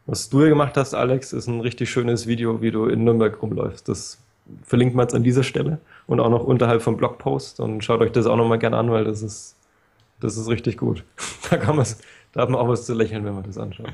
was 0.08 0.30
du 0.30 0.40
hier 0.40 0.50
gemacht 0.50 0.76
hast, 0.78 0.96
Alex, 0.96 1.32
ist 1.32 1.48
ein 1.48 1.62
richtig 1.62 1.92
schönes 1.92 2.26
Video, 2.26 2.62
wie 2.62 2.72
du 2.72 2.86
in 2.86 3.04
Nürnberg 3.04 3.40
rumläufst. 3.42 3.88
Das 3.88 4.18
verlinkt 4.64 4.96
man 4.96 5.04
jetzt 5.04 5.14
an 5.14 5.24
dieser 5.24 5.44
Stelle 5.44 5.80
und 6.08 6.20
auch 6.20 6.30
noch 6.30 6.44
unterhalb 6.44 6.82
vom 6.82 6.98
Blogpost 6.98 7.60
und 7.60 7.84
schaut 7.84 8.02
euch 8.02 8.12
das 8.12 8.26
auch 8.26 8.36
nochmal 8.36 8.58
gerne 8.58 8.78
an, 8.78 8.90
weil 8.90 9.04
das 9.04 9.22
ist 9.22 9.56
das 10.20 10.38
ist 10.38 10.48
richtig 10.48 10.78
gut. 10.78 11.04
Da, 11.50 11.58
kann 11.58 11.84
da 12.32 12.42
hat 12.42 12.50
man 12.50 12.62
auch 12.62 12.68
was 12.68 12.86
zu 12.86 12.94
lächeln, 12.94 13.26
wenn 13.26 13.34
man 13.34 13.42
das 13.42 13.58
anschaut. 13.58 13.92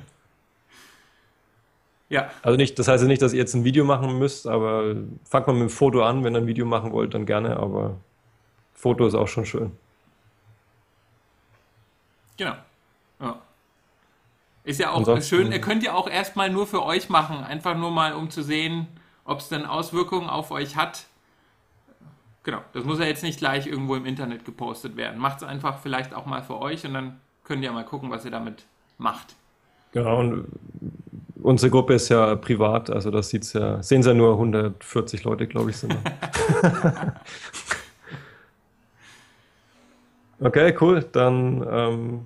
Ja. 2.09 2.29
Also 2.41 2.57
nicht, 2.57 2.77
das 2.77 2.89
heißt 2.89 3.01
ja 3.01 3.07
nicht, 3.07 3.21
dass 3.21 3.31
ihr 3.31 3.39
jetzt 3.39 3.53
ein 3.53 3.63
Video 3.63 3.85
machen 3.85 4.19
müsst, 4.19 4.45
aber 4.45 4.95
fangt 5.23 5.47
mal 5.47 5.53
mit 5.53 5.61
dem 5.61 5.69
Foto 5.69 6.03
an. 6.03 6.25
Wenn 6.25 6.35
ihr 6.35 6.41
ein 6.41 6.47
Video 6.47 6.65
machen 6.65 6.91
wollt, 6.91 7.13
dann 7.13 7.25
gerne, 7.25 7.57
aber 7.57 7.95
Foto 8.73 9.07
ist 9.07 9.15
auch 9.15 9.27
schon 9.27 9.45
schön. 9.45 9.71
Genau. 12.38 12.55
Ja. 13.19 13.41
Ist 14.65 14.79
ja 14.79 14.91
auch 14.91 14.97
Ansonsten, 14.97 15.35
schön. 15.35 15.51
Ihr 15.51 15.61
könnt 15.61 15.83
ja 15.83 15.93
auch 15.93 16.09
erstmal 16.09 16.49
nur 16.49 16.67
für 16.67 16.83
euch 16.83 17.09
machen. 17.09 17.43
Einfach 17.43 17.77
nur 17.77 17.91
mal, 17.91 18.13
um 18.13 18.29
zu 18.29 18.43
sehen, 18.43 18.88
ob 19.23 19.39
es 19.39 19.47
denn 19.47 19.65
Auswirkungen 19.65 20.29
auf 20.29 20.51
euch 20.51 20.75
hat. 20.75 21.05
Genau, 22.45 22.62
das 22.73 22.84
muss 22.84 22.99
ja 22.99 23.05
jetzt 23.05 23.23
nicht 23.23 23.39
gleich 23.39 23.65
irgendwo 23.65 23.95
im 23.95 24.05
Internet 24.05 24.45
gepostet 24.45 24.95
werden. 24.95 25.19
Macht 25.19 25.38
es 25.38 25.43
einfach 25.43 25.79
vielleicht 25.79 26.13
auch 26.13 26.27
mal 26.27 26.43
für 26.43 26.62
euch 26.62 26.86
und 26.86 26.93
dann 26.93 27.19
könnt 27.43 27.63
ihr 27.63 27.71
mal 27.71 27.84
gucken, 27.84 28.12
was 28.12 28.23
ihr 28.23 28.29
damit 28.29 28.65
macht. 28.99 29.36
Genau, 29.91 30.19
und 30.19 30.45
unsere 31.41 31.71
Gruppe 31.71 31.95
ist 31.95 32.10
ja 32.10 32.36
privat, 32.36 32.91
also 32.91 33.10
das 33.10 33.29
sieht's 33.29 33.53
ja, 33.53 33.81
sehen 33.81 34.03
sie 34.03 34.10
ja 34.10 34.15
nur 34.15 34.34
140 34.34 35.23
Leute, 35.23 35.47
glaube 35.47 35.71
ich, 35.71 35.77
sind. 35.77 35.97
okay, 40.39 40.75
cool. 40.79 41.03
Dann 41.13 41.65
ähm, 41.67 42.25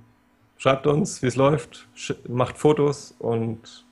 schreibt 0.57 0.85
uns, 0.85 1.21
wie 1.21 1.27
es 1.27 1.37
läuft, 1.37 1.87
macht 2.27 2.57
Fotos 2.57 3.15
und 3.19 3.85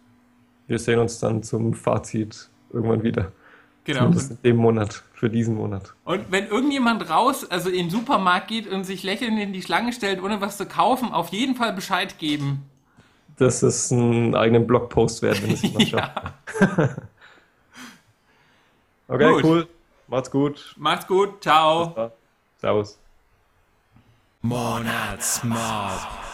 wir 0.68 0.78
sehen 0.78 1.00
uns 1.00 1.20
dann 1.20 1.42
zum 1.42 1.74
Fazit 1.74 2.50
irgendwann 2.74 3.02
wieder. 3.02 3.32
Genau. 3.88 4.02
Zumindest 4.02 4.32
in 4.32 4.38
dem 4.43 4.58
Monat, 4.58 5.02
für 5.13 5.30
diesen 5.30 5.56
Monat. 5.56 5.93
Und 6.04 6.30
wenn 6.30 6.47
irgendjemand 6.47 7.10
raus, 7.10 7.50
also 7.50 7.69
in 7.69 7.86
den 7.86 7.89
Supermarkt 7.89 8.50
geht 8.50 8.67
und 8.67 8.84
sich 8.84 9.02
lächelnd 9.02 9.39
in 9.39 9.54
die 9.54 9.62
Schlange 9.62 9.93
stellt, 9.93 10.21
ohne 10.21 10.41
was 10.41 10.58
zu 10.58 10.65
kaufen, 10.65 11.13
auf 11.13 11.30
jeden 11.30 11.56
Fall 11.56 11.71
Bescheid 11.71 12.19
geben. 12.19 12.65
Das 13.38 13.63
ist 13.63 13.91
ein 13.91 14.36
eigenen 14.36 14.67
Blogpost 14.67 15.21
wert, 15.21 15.41
wenn 15.41 15.52
es 15.52 15.62
jemand 15.62 15.88
schafft. 15.88 16.21
okay, 19.08 19.32
gut. 19.32 19.43
cool. 19.45 19.67
Macht's 20.08 20.32
gut. 20.32 20.76
Macht's 20.78 21.08
gut. 21.08 21.41
Ciao. 21.41 22.12
Servus. 22.60 23.00
Monatsmob. 24.41 26.27